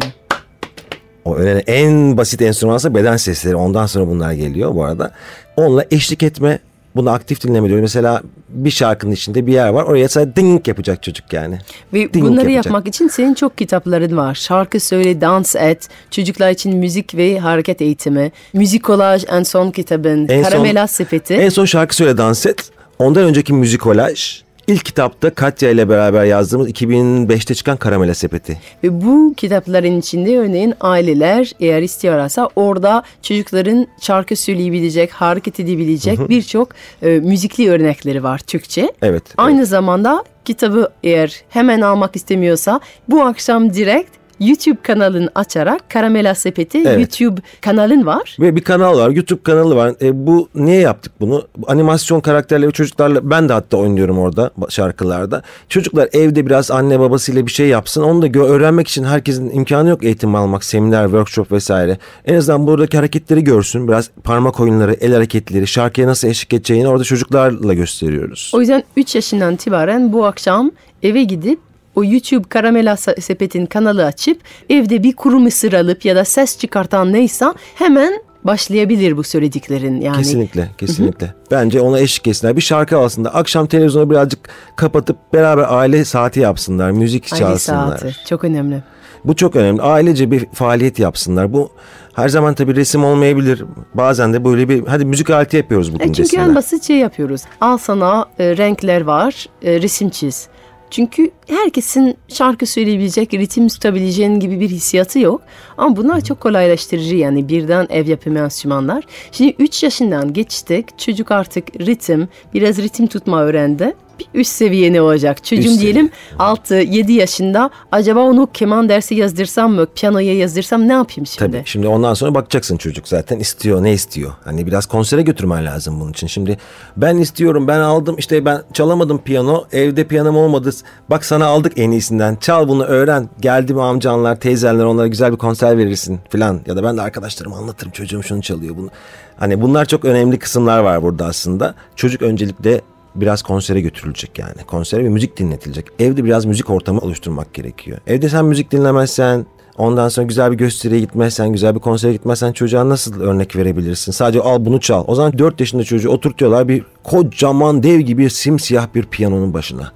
o 1.26 1.36
öyle 1.38 1.60
en 1.60 2.18
basit 2.18 2.42
enstrümansa 2.42 2.96
beden 2.96 3.18
sesleri. 3.18 3.56
Ondan 3.56 3.86
sonra 3.86 4.08
bunlar 4.08 4.32
geliyor 4.34 4.76
bu 4.76 4.84
arada. 4.84 5.12
Onunla 5.58 5.86
eşlik 5.92 6.24
etme 6.24 6.60
bunu 6.98 7.10
aktif 7.10 7.44
dinleme 7.44 7.68
diyoruz. 7.68 7.82
Mesela 7.82 8.22
bir 8.50 8.70
şarkının 8.72 9.12
içinde 9.12 9.48
bir 9.48 9.54
yer 9.54 9.70
var. 9.70 9.84
Oraya 9.84 10.10
sadece 10.10 10.36
ding 10.36 10.68
yapacak 10.68 11.04
çocuk 11.04 11.34
yani. 11.34 11.60
Ve 11.94 12.14
Ding 12.14 12.26
bunları 12.26 12.52
yapacak. 12.52 12.66
yapmak 12.66 12.88
için 12.88 13.08
senin 13.08 13.34
çok 13.34 13.58
kitapların 13.58 14.18
var. 14.18 14.36
Şarkı 14.36 14.80
söyle, 14.80 15.22
dans 15.22 15.56
et, 15.56 15.88
çocuklar 16.12 16.52
için 16.52 16.78
müzik 16.78 17.16
ve 17.16 17.40
hareket 17.40 17.82
eğitimi, 17.82 18.32
müzikolaj 18.54 19.24
en 19.32 19.44
son 19.44 19.72
kitabın, 19.72 20.28
En 20.30 20.44
son- 20.44 20.50
Karamela 20.50 20.88
Sepeti. 20.88 21.34
En 21.34 21.50
son 21.50 21.66
şarkı 21.66 21.96
söyle 21.96 22.18
dans 22.18 22.46
et. 22.46 22.72
Ondan 23.00 23.24
önceki 23.24 23.54
müzikolaj. 23.54 24.42
İlk 24.68 24.86
kitapta 24.86 25.30
Katya 25.30 25.70
ile 25.70 25.90
beraber 25.90 26.26
yazdığımız 26.26 26.70
2005'te 26.70 27.56
çıkan 27.56 27.78
Karamela 27.78 28.14
Sepeti. 28.14 28.60
Ve 28.84 29.02
bu 29.02 29.34
kitapların 29.38 30.00
içinde 30.00 30.40
örneğin 30.40 30.74
aileler 30.82 31.52
eğer 31.60 31.82
istiyorlarsa 31.82 32.50
orada 32.56 33.04
çocukların 33.22 33.88
şarkı 34.02 34.36
söyleyebilecek, 34.36 35.12
hareket 35.12 35.60
edebilecek 35.60 36.30
birçok 36.30 36.70
e, 37.02 37.10
müzikli 37.10 37.70
örnekleri 37.70 38.24
var 38.24 38.40
Türkçe. 38.40 38.92
Evet, 39.02 39.24
Aynı 39.38 39.66
zamanda 39.66 40.24
kitabı 40.46 40.90
eğer 41.04 41.42
hemen 41.50 41.82
almak 41.82 42.16
istemiyorsa 42.16 42.80
bu 43.10 43.22
akşam 43.22 43.74
direkt 43.74 44.17
YouTube 44.40 44.82
kanalını 44.84 45.30
açarak 45.36 45.90
Karamela 45.90 46.36
Sepeti 46.36 46.78
Evet. 46.78 47.00
YouTube 47.00 47.42
kanalın 47.62 48.06
var. 48.06 48.38
Ve 48.40 48.56
bir 48.56 48.62
kanal 48.62 48.98
var, 48.98 49.10
YouTube 49.10 49.44
kanalı 49.44 49.76
var. 49.76 49.94
E, 50.02 50.28
bu 50.28 50.50
niye 50.56 50.80
yaptık 50.80 51.12
bunu? 51.20 51.44
Bu 51.58 51.72
animasyon 51.72 52.20
karakterleri 52.20 52.72
çocuklarla 52.72 53.30
ben 53.30 53.50
de 53.50 53.54
hatta 53.54 53.78
oynuyorum 53.78 54.20
orada 54.20 54.52
şarkılarda. 54.70 55.42
Çocuklar 55.70 56.10
evde 56.14 56.46
biraz 56.46 56.72
anne 56.72 57.00
babasıyla 57.00 57.46
bir 57.46 57.52
şey 57.52 57.68
yapsın. 57.68 58.04
Onu 58.04 58.22
da 58.22 58.40
öğrenmek 58.40 58.88
için 58.88 59.04
herkesin 59.04 59.50
imkanı 59.50 59.90
yok 59.90 60.04
eğitim 60.04 60.36
almak, 60.36 60.64
seminer, 60.64 61.04
workshop 61.04 61.52
vesaire. 61.52 61.98
En 62.26 62.36
azından 62.36 62.68
buradaki 62.68 62.98
hareketleri 62.98 63.44
görsün. 63.44 63.88
Biraz 63.88 64.10
parmak 64.24 64.60
oyunları, 64.60 64.94
el 64.94 65.14
hareketleri, 65.14 65.68
şarkıya 65.68 66.08
nasıl 66.08 66.28
eşlik 66.28 66.54
edeceğini 66.54 66.88
orada 66.88 67.04
çocuklarla 67.04 67.74
gösteriyoruz. 67.74 68.52
O 68.56 68.60
yüzden 68.60 68.84
3 68.98 69.16
yaşından 69.16 69.54
itibaren 69.54 70.14
bu 70.14 70.26
akşam 70.26 70.72
eve 71.04 71.24
gidip 71.24 71.60
o 71.98 72.04
YouTube 72.04 72.50
Karamela 72.50 72.92
Se- 72.94 73.22
Sepet'in 73.22 73.66
kanalı 73.66 74.06
açıp 74.06 74.42
evde 74.70 75.04
bir 75.04 75.16
kuru 75.16 75.40
mısır 75.40 75.74
alıp 75.74 76.06
ya 76.06 76.16
da 76.16 76.26
ses 76.26 76.58
çıkartan 76.58 77.14
neyse 77.14 77.46
hemen 77.76 78.14
başlayabilir 78.44 79.18
bu 79.18 79.24
söylediklerin 79.24 80.02
yani. 80.02 80.18
Kesinlikle, 80.18 80.70
kesinlikle. 80.78 81.34
Bence 81.52 81.82
ona 81.82 82.00
eşlik 82.00 82.28
etsinler. 82.28 82.56
Bir 82.56 82.62
şarkı 82.62 82.98
alsınlar. 82.98 83.32
Akşam 83.34 83.68
televizyonu 83.68 84.10
birazcık 84.10 84.40
kapatıp 84.76 85.18
beraber 85.34 85.66
aile 85.70 86.06
saati 86.06 86.40
yapsınlar. 86.40 86.92
Müzik 86.92 87.34
Aile 87.34 87.44
çalsınlar. 87.46 87.98
saati 87.98 88.16
çok 88.30 88.44
önemli. 88.44 88.84
Bu 89.26 89.36
çok 89.36 89.56
önemli. 89.56 89.82
Ailece 89.82 90.32
bir 90.32 90.46
faaliyet 90.54 91.00
yapsınlar. 91.00 91.54
Bu 91.54 91.72
her 92.16 92.30
zaman 92.30 92.54
tabii 92.54 92.76
resim 92.76 93.04
olmayabilir. 93.04 93.64
Bazen 93.94 94.34
de 94.34 94.46
böyle 94.46 94.70
bir 94.70 94.88
hadi 94.88 95.06
müzik 95.06 95.30
aleti 95.30 95.58
yapıyoruz 95.58 95.94
bugün 95.94 96.04
E 96.04 96.08
çünkü 96.08 96.24
desinler. 96.24 96.44
en 96.44 96.56
basit 96.56 96.84
şey 96.84 96.98
yapıyoruz. 96.98 97.42
Al 97.62 97.78
sana 97.78 98.26
e, 98.40 98.58
renkler 98.58 99.02
var, 99.02 99.46
e, 99.64 99.82
resim 99.82 100.10
çiz. 100.10 100.48
Çünkü 100.92 101.32
herkesin 101.48 102.18
şarkı 102.28 102.66
söyleyebilecek, 102.66 103.34
ritim 103.34 103.68
tutabileceğin 103.68 104.40
gibi 104.40 104.60
bir 104.60 104.70
hissiyatı 104.70 105.20
yok. 105.20 105.42
Ama 105.78 105.96
bunlar 105.96 106.22
çok 106.22 106.40
kolaylaştırıcı 106.40 107.16
yani 107.16 107.50
birden 107.50 107.88
ev 107.90 108.08
yapımı 108.08 108.40
enstrümanlar. 108.40 109.04
Şimdi 109.32 109.56
3 109.60 109.84
yaşından 109.84 110.34
geçtik. 110.34 111.00
Çocuk 111.00 111.32
artık 111.32 111.80
ritim, 111.80 112.28
biraz 112.54 112.78
ritim 112.78 113.08
tutma 113.08 113.44
öğrendi. 113.44 113.96
Bir 114.20 114.40
üst 114.40 114.52
seviye 114.52 114.94
ne 114.94 115.02
olacak? 115.02 115.44
Çocuğum 115.44 115.70
Üst 115.70 115.82
diyelim 115.82 116.10
6-7 116.40 117.12
yaşında. 117.12 117.70
Acaba 117.92 118.20
onu 118.20 118.50
keman 118.54 118.90
dersi 118.90 119.16
yazdırsam 119.16 119.74
mı? 119.74 119.88
Piyanoya 119.96 120.34
yazdırsam 120.38 120.88
ne 120.88 120.94
yapayım 120.94 121.26
şimdi? 121.26 121.52
Tabii. 121.52 121.62
Şimdi 121.66 121.88
ondan 121.88 122.14
sonra 122.14 122.36
bakacaksın 122.36 122.78
çocuk 122.78 123.08
zaten 123.08 123.40
istiyor 123.40 123.84
ne 123.84 123.94
istiyor. 123.94 124.32
Hani 124.44 124.68
biraz 124.68 124.86
konsere 124.86 125.22
götürmen 125.22 125.66
lazım 125.66 126.00
bunun 126.00 126.12
için. 126.12 126.28
Şimdi 126.28 126.58
ben 126.98 127.18
istiyorum 127.18 127.68
ben 127.68 127.80
aldım 127.80 128.16
işte 128.18 128.46
ben 128.46 128.62
çalamadım 128.74 129.18
piyano 129.24 129.66
evde 129.72 130.04
piyanom 130.04 130.38
olmadı. 130.38 130.70
Bak 131.10 131.26
sana 131.26 131.46
aldık 131.46 131.74
en 131.76 131.92
iyisinden 131.92 132.36
çal 132.36 132.68
bunu 132.68 132.84
öğren. 132.84 133.30
Geldi 133.40 133.74
mi 133.74 133.82
amcanlar 133.82 134.40
teyzenler 134.40 134.84
onlara 134.84 135.08
güzel 135.08 135.32
bir 135.32 135.38
konser 135.38 135.78
verirsin 135.78 136.20
filan. 136.30 136.62
Ya 136.66 136.76
da 136.76 136.84
ben 136.84 136.98
de 136.98 137.02
arkadaşlarıma 137.02 137.58
anlatırım 137.58 137.92
çocuğum 137.92 138.24
şunu 138.24 138.42
çalıyor 138.42 138.78
bunu. 138.78 138.90
Hani 139.38 139.62
bunlar 139.62 139.86
çok 139.86 140.06
önemli 140.06 140.40
kısımlar 140.40 140.80
var 140.80 141.04
burada 141.04 141.26
aslında. 141.26 141.76
Çocuk 141.96 142.22
öncelikle 142.22 142.82
biraz 143.22 143.42
konsere 143.42 143.82
götürülecek 143.82 144.40
yani. 144.40 144.64
Konsere 144.68 145.04
ve 145.04 145.10
müzik 145.10 145.38
dinletilecek. 145.38 145.86
Evde 146.00 146.24
biraz 146.24 146.46
müzik 146.46 146.70
ortamı 146.70 147.00
oluşturmak 147.00 147.54
gerekiyor. 147.54 147.98
Evde 148.08 148.30
sen 148.30 148.46
müzik 148.46 148.72
dinlemezsen, 148.72 149.46
ondan 149.78 150.10
sonra 150.10 150.28
güzel 150.28 150.52
bir 150.52 150.58
gösteriye 150.58 151.00
gitmezsen, 151.00 151.52
güzel 151.52 151.76
bir 151.76 151.80
konsere 151.80 152.12
gitmezsen 152.14 152.52
çocuğa 152.52 152.90
nasıl 152.90 153.22
örnek 153.22 153.56
verebilirsin? 153.56 154.12
Sadece 154.12 154.42
al 154.42 154.66
bunu 154.66 154.80
çal. 154.80 155.04
O 155.08 155.16
zaman 155.16 155.38
4 155.38 155.60
yaşında 155.60 155.84
çocuğu 155.84 156.10
oturtuyorlar 156.10 156.68
bir 156.68 156.84
kocaman 157.04 157.84
dev 157.84 158.00
gibi 158.00 158.30
simsiyah 158.30 158.88
bir 158.96 159.04
piyanonun 159.04 159.54
başına. 159.54 159.92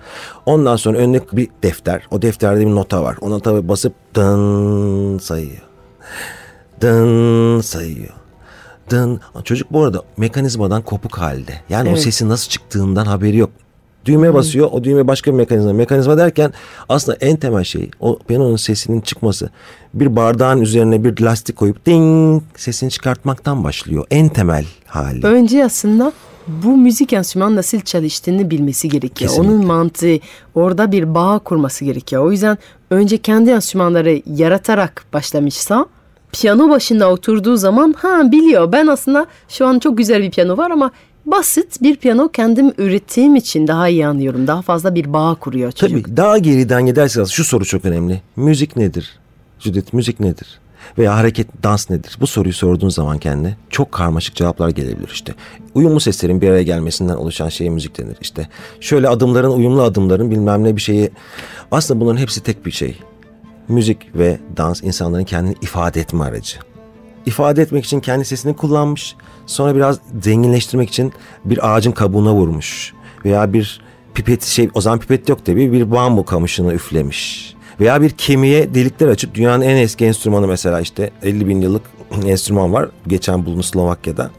Ondan 0.46 0.76
sonra 0.76 0.98
önüne 0.98 1.20
bir 1.34 1.48
defter. 1.64 2.08
O 2.12 2.22
defterde 2.22 2.60
bir 2.60 2.76
nota 2.76 3.04
var. 3.04 3.18
O 3.22 3.30
nota 3.30 3.68
basıp 3.68 3.94
dın 4.16 5.18
sayıyor. 5.18 5.62
Dın 6.82 7.62
sayıyor. 7.62 8.21
Dın. 8.92 9.20
Çocuk 9.44 9.74
bu 9.74 9.84
arada 9.84 10.02
mekanizmadan 10.18 10.82
kopuk 10.82 11.18
halde. 11.18 11.54
Yani 11.70 11.90
o 11.90 11.92
Evet. 11.92 12.02
sesin 12.02 12.30
nasıl 12.30 12.50
çıktığından 12.50 13.06
haberi 13.06 13.38
yok. 13.38 13.50
Düğmeye 14.06 14.34
basıyor. 14.34 14.70
O 14.72 14.84
düğme 14.84 15.08
başka 15.08 15.32
bir 15.32 15.38
mekanizma. 15.38 15.74
Mekanizma 15.74 16.18
derken 16.18 16.54
aslında 16.90 17.18
en 17.22 17.38
temel 17.38 17.64
şey 17.64 17.92
o 18.00 18.20
piyanonun 18.20 18.56
sesinin 18.56 19.02
çıkması. 19.02 19.50
Bir 19.94 20.16
bardağın 20.16 20.62
üzerine 20.62 21.04
bir 21.04 21.22
lastik 21.22 21.56
koyup 21.56 21.86
ding 21.86 22.44
sesini 22.56 22.90
çıkartmaktan 22.90 23.64
başlıyor. 23.64 24.06
En 24.12 24.30
temel 24.30 24.66
hali. 24.86 25.26
Önce 25.26 25.66
aslında 25.66 26.12
bu 26.48 26.78
müzik 26.78 27.14
enstrümanı 27.14 27.56
nasıl 27.56 27.80
çalıştığını 27.80 28.50
bilmesi 28.50 28.90
gerekiyor. 28.90 29.30
Kesinlikle. 29.30 29.56
Onun 29.56 29.66
mantığı 29.66 30.20
orada 30.56 30.92
bir 30.92 31.16
bağ 31.16 31.40
kurması 31.40 31.86
gerekiyor. 31.86 32.24
O 32.26 32.32
yüzden 32.32 32.58
önce 32.90 33.18
kendi 33.18 33.50
enstrümanları 33.50 34.22
yaratarak 34.26 35.06
başlamışsa 35.14 35.86
piyano 36.34 36.70
başında 36.70 37.12
oturduğu 37.12 37.58
zaman 37.58 37.96
ha 37.98 38.32
biliyor 38.32 38.72
ben 38.72 38.88
aslında 38.88 39.26
şu 39.50 39.66
an 39.66 39.80
çok 39.80 39.98
güzel 39.98 40.22
bir 40.24 40.32
piyano 40.32 40.58
var 40.58 40.72
ama 40.72 40.92
basit 41.26 41.82
bir 41.82 41.96
piyano 41.96 42.30
kendim 42.30 42.74
ürettiğim 42.78 43.36
için 43.36 43.68
daha 43.68 43.88
iyi 43.88 44.08
anlıyorum. 44.08 44.48
Daha 44.48 44.62
fazla 44.62 44.96
bir 44.96 45.14
bağ 45.14 45.36
kuruyor 45.40 45.72
çocuk. 45.72 46.06
Tabii 46.06 46.18
daha 46.18 46.38
geriden 46.38 46.86
giderseniz 46.86 47.30
şu 47.30 47.44
soru 47.44 47.66
çok 47.66 47.86
önemli. 47.86 48.22
Müzik 48.36 48.76
nedir? 48.76 49.20
Judith 49.60 49.94
müzik 49.94 50.20
nedir? 50.20 50.60
Veya 50.98 51.16
hareket 51.16 51.48
dans 51.64 51.90
nedir? 51.90 52.18
Bu 52.22 52.28
soruyu 52.28 52.54
sorduğun 52.54 52.90
zaman 52.90 53.18
kendine 53.18 53.56
çok 53.70 53.92
karmaşık 53.92 54.36
cevaplar 54.36 54.70
gelebilir 54.70 55.10
işte. 55.14 55.34
Uyumlu 55.74 56.00
seslerin 56.00 56.42
bir 56.42 56.50
araya 56.50 56.64
gelmesinden 56.64 57.16
oluşan 57.16 57.50
şeye 57.50 57.70
müzik 57.70 57.98
denir. 57.98 58.18
İşte 58.22 58.48
şöyle 58.80 59.10
adımların, 59.10 59.52
uyumlu 59.52 59.82
adımların 59.82 60.32
bilmem 60.32 60.64
ne 60.64 60.76
bir 60.76 60.82
şeyi. 60.82 61.10
Aslında 61.72 62.00
bunların 62.00 62.18
hepsi 62.18 62.44
tek 62.44 62.66
bir 62.66 62.72
şey. 62.72 62.98
Müzik 63.68 64.16
ve 64.16 64.40
dans 64.58 64.84
insanların 64.84 65.24
kendini 65.24 65.56
ifade 65.62 66.00
etme 66.00 66.24
aracı. 66.24 66.58
İfade 67.26 67.62
etmek 67.62 67.86
için 67.86 68.00
kendi 68.00 68.26
sesini 68.26 68.56
kullanmış. 68.56 69.16
Sonra 69.46 69.76
biraz 69.76 70.00
zenginleştirmek 70.22 70.90
için 70.90 71.14
bir 71.46 71.74
ağacın 71.74 71.92
kabuğuna 71.92 72.34
vurmuş. 72.34 72.94
Veya 73.26 73.54
bir 73.54 73.82
pipet 74.14 74.44
şey 74.44 74.70
o 74.74 74.82
zaman 74.82 75.00
pipet 75.00 75.30
yok 75.30 75.46
tabii 75.46 75.72
bir 75.72 75.92
bambu 75.92 76.26
kamışını 76.26 76.74
üflemiş. 76.74 77.56
Veya 77.80 78.02
bir 78.02 78.10
kemiğe 78.10 78.74
delikler 78.74 79.08
açıp 79.08 79.36
dünyanın 79.36 79.62
en 79.62 79.76
eski 79.76 80.06
enstrümanı 80.06 80.48
mesela 80.48 80.82
işte 80.82 81.12
50 81.24 81.48
bin 81.48 81.62
yıllık 81.62 81.82
enstrüman 82.26 82.74
var. 82.74 82.90
Geçen 83.08 83.46
bulundu 83.46 83.64
Slovakya'da. 83.64 84.32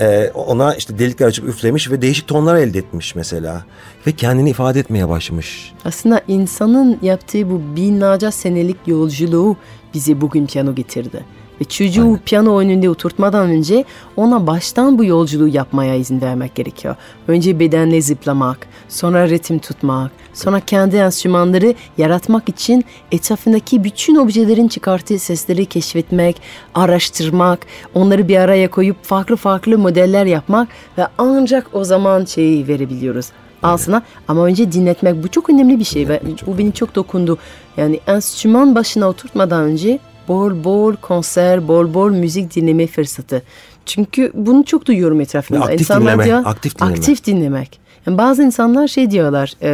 Ee, 0.00 0.30
ona 0.34 0.74
işte 0.74 0.98
delikler 0.98 1.26
açıp 1.26 1.48
üflemiş 1.48 1.90
ve 1.90 2.02
değişik 2.02 2.28
tonlar 2.28 2.56
elde 2.56 2.78
etmiş 2.78 3.14
mesela. 3.14 3.64
Ve 4.06 4.12
kendini 4.12 4.50
ifade 4.50 4.80
etmeye 4.80 5.08
başlamış. 5.08 5.72
Aslında 5.84 6.20
insanın 6.28 6.98
yaptığı 7.02 7.50
bu 7.50 7.62
binlerce 7.76 8.30
senelik 8.30 8.76
yolculuğu 8.86 9.56
bizi 9.94 10.20
bugün 10.20 10.46
piyano 10.46 10.74
getirdi. 10.74 11.24
Ve 11.60 11.64
çocuğu 11.64 12.02
Aynen. 12.02 12.18
piyano 12.18 12.58
önünde 12.58 12.90
oturtmadan 12.90 13.50
önce 13.50 13.84
ona 14.16 14.46
baştan 14.46 14.98
bu 14.98 15.04
yolculuğu 15.04 15.48
yapmaya 15.48 15.94
izin 15.94 16.20
vermek 16.20 16.54
gerekiyor. 16.54 16.96
Önce 17.28 17.60
bedenle 17.60 18.02
zıplamak, 18.02 18.66
sonra 18.88 19.28
ritim 19.28 19.58
tutmak, 19.58 20.10
sonra 20.34 20.60
kendi 20.60 20.96
enstrümanları 20.96 21.74
yaratmak 21.98 22.48
için 22.48 22.84
etrafındaki 23.12 23.84
bütün 23.84 24.16
objelerin 24.16 24.68
çıkarttığı 24.68 25.18
sesleri 25.18 25.66
keşfetmek, 25.66 26.42
araştırmak, 26.74 27.58
onları 27.94 28.28
bir 28.28 28.36
araya 28.36 28.70
koyup 28.70 29.04
farklı 29.04 29.36
farklı 29.36 29.78
modeller 29.78 30.26
yapmak 30.26 30.68
ve 30.98 31.06
ancak 31.18 31.66
o 31.72 31.84
zaman 31.84 32.24
şeyi 32.24 32.68
verebiliyoruz. 32.68 33.26
Aslında 33.62 34.02
ama 34.28 34.44
önce 34.44 34.72
dinletmek 34.72 35.22
bu 35.22 35.28
çok 35.28 35.50
önemli 35.50 35.78
bir 35.78 35.84
şey 35.84 36.08
ve 36.08 36.20
bu 36.46 36.58
beni 36.58 36.72
çok 36.72 36.94
dokundu. 36.94 37.38
Yani 37.76 38.00
enstrüman 38.06 38.74
başına 38.74 39.08
oturtmadan 39.08 39.62
önce 39.62 39.98
bol 40.28 40.64
bol 40.64 40.94
konser, 40.96 41.68
bol 41.68 41.94
bol 41.94 42.10
müzik 42.10 42.54
dinleme 42.54 42.86
fırsatı. 42.86 43.42
Çünkü 43.86 44.32
bunu 44.34 44.64
çok 44.64 44.86
duyuyorum 44.86 45.20
etrafımda. 45.20 45.64
Aktif 45.64 45.90
dinleme, 45.90 46.34
aktif 46.34 46.78
dinleme. 46.78 46.94
Aktif 46.96 47.26
dinlemek. 47.26 47.80
Yani 48.06 48.18
bazı 48.18 48.42
insanlar 48.42 48.88
şey 48.88 49.10
diyorlar 49.10 49.52
e, 49.62 49.68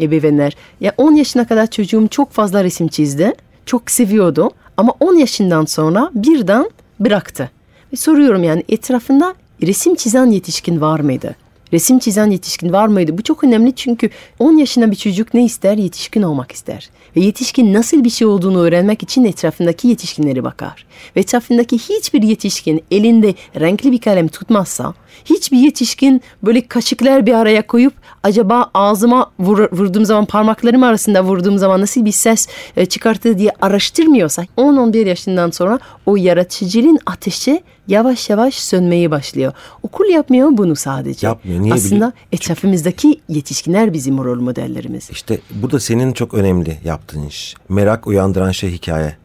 ebeveynler. 0.00 0.56
Ya 0.80 0.92
10 0.96 1.12
yaşına 1.12 1.46
kadar 1.46 1.66
çocuğum 1.66 2.08
çok 2.10 2.32
fazla 2.32 2.64
resim 2.64 2.88
çizdi. 2.88 3.32
Çok 3.66 3.90
seviyordu. 3.90 4.50
Ama 4.76 4.92
10 5.00 5.14
yaşından 5.14 5.64
sonra 5.64 6.10
birden 6.14 6.70
bıraktı. 7.00 7.50
Ve 7.92 7.96
soruyorum 7.96 8.44
yani 8.44 8.64
etrafında 8.68 9.34
resim 9.62 9.94
çizen 9.94 10.26
yetişkin 10.26 10.80
var 10.80 11.00
mıydı? 11.00 11.36
Resim 11.72 11.98
çizen 11.98 12.30
yetişkin 12.30 12.72
var 12.72 12.86
mıydı? 12.86 13.18
Bu 13.18 13.22
çok 13.22 13.44
önemli 13.44 13.74
çünkü 13.74 14.10
10 14.38 14.56
yaşında 14.56 14.90
bir 14.90 14.96
çocuk 14.96 15.34
ne 15.34 15.44
ister? 15.44 15.78
Yetişkin 15.78 16.22
olmak 16.22 16.52
ister. 16.52 16.90
Ve 17.16 17.20
yetişkin 17.20 17.74
nasıl 17.74 18.04
bir 18.04 18.10
şey 18.10 18.26
olduğunu 18.26 18.60
öğrenmek 18.60 19.02
için 19.02 19.24
etrafındaki 19.24 19.88
yetişkinleri 19.88 20.44
bakar. 20.44 20.86
Ve 21.16 21.20
etrafındaki 21.20 21.78
hiçbir 21.78 22.22
yetişkin 22.22 22.84
elinde 22.90 23.34
renkli 23.60 23.92
bir 23.92 24.00
kalem 24.00 24.28
tutmazsa, 24.28 24.94
hiçbir 25.24 25.58
yetişkin 25.58 26.22
böyle 26.42 26.66
kaşıklar 26.68 27.26
bir 27.26 27.32
araya 27.32 27.66
koyup 27.66 27.94
acaba 28.22 28.70
ağzıma 28.74 29.30
vur- 29.40 29.72
vurduğum 29.72 30.04
zaman 30.04 30.24
parmaklarım 30.24 30.82
arasında 30.82 31.24
vurduğum 31.24 31.58
zaman 31.58 31.80
nasıl 31.80 32.04
bir 32.04 32.12
ses 32.12 32.48
e, 32.76 32.86
çıkartır 32.86 33.38
diye 33.38 33.50
araştırmıyorsa 33.60 34.44
10-11 34.56 35.08
yaşından 35.08 35.50
sonra 35.50 35.78
o 36.06 36.16
yaratıcılığın 36.16 36.98
ateşi 37.06 37.62
yavaş 37.88 38.30
yavaş 38.30 38.54
sönmeye 38.54 39.10
başlıyor. 39.10 39.52
Okul 39.82 40.04
yapmıyor 40.04 40.48
bunu 40.52 40.76
sadece. 40.76 41.26
Yapmıyor. 41.26 41.62
Niye 41.62 41.74
Aslında 41.74 41.94
biliyor- 41.94 42.12
etrafımızdaki 42.32 43.20
yetişkinler 43.28 43.92
bizim 43.92 44.18
rol 44.24 44.40
modellerimiz. 44.40 45.10
İşte 45.10 45.38
bu 45.50 45.70
da 45.70 45.80
senin 45.80 46.12
çok 46.12 46.34
önemli 46.34 46.78
yaptığın 46.84 47.26
iş. 47.26 47.54
Merak 47.68 48.06
uyandıran 48.06 48.50
şey 48.50 48.70
hikaye. 48.70 49.16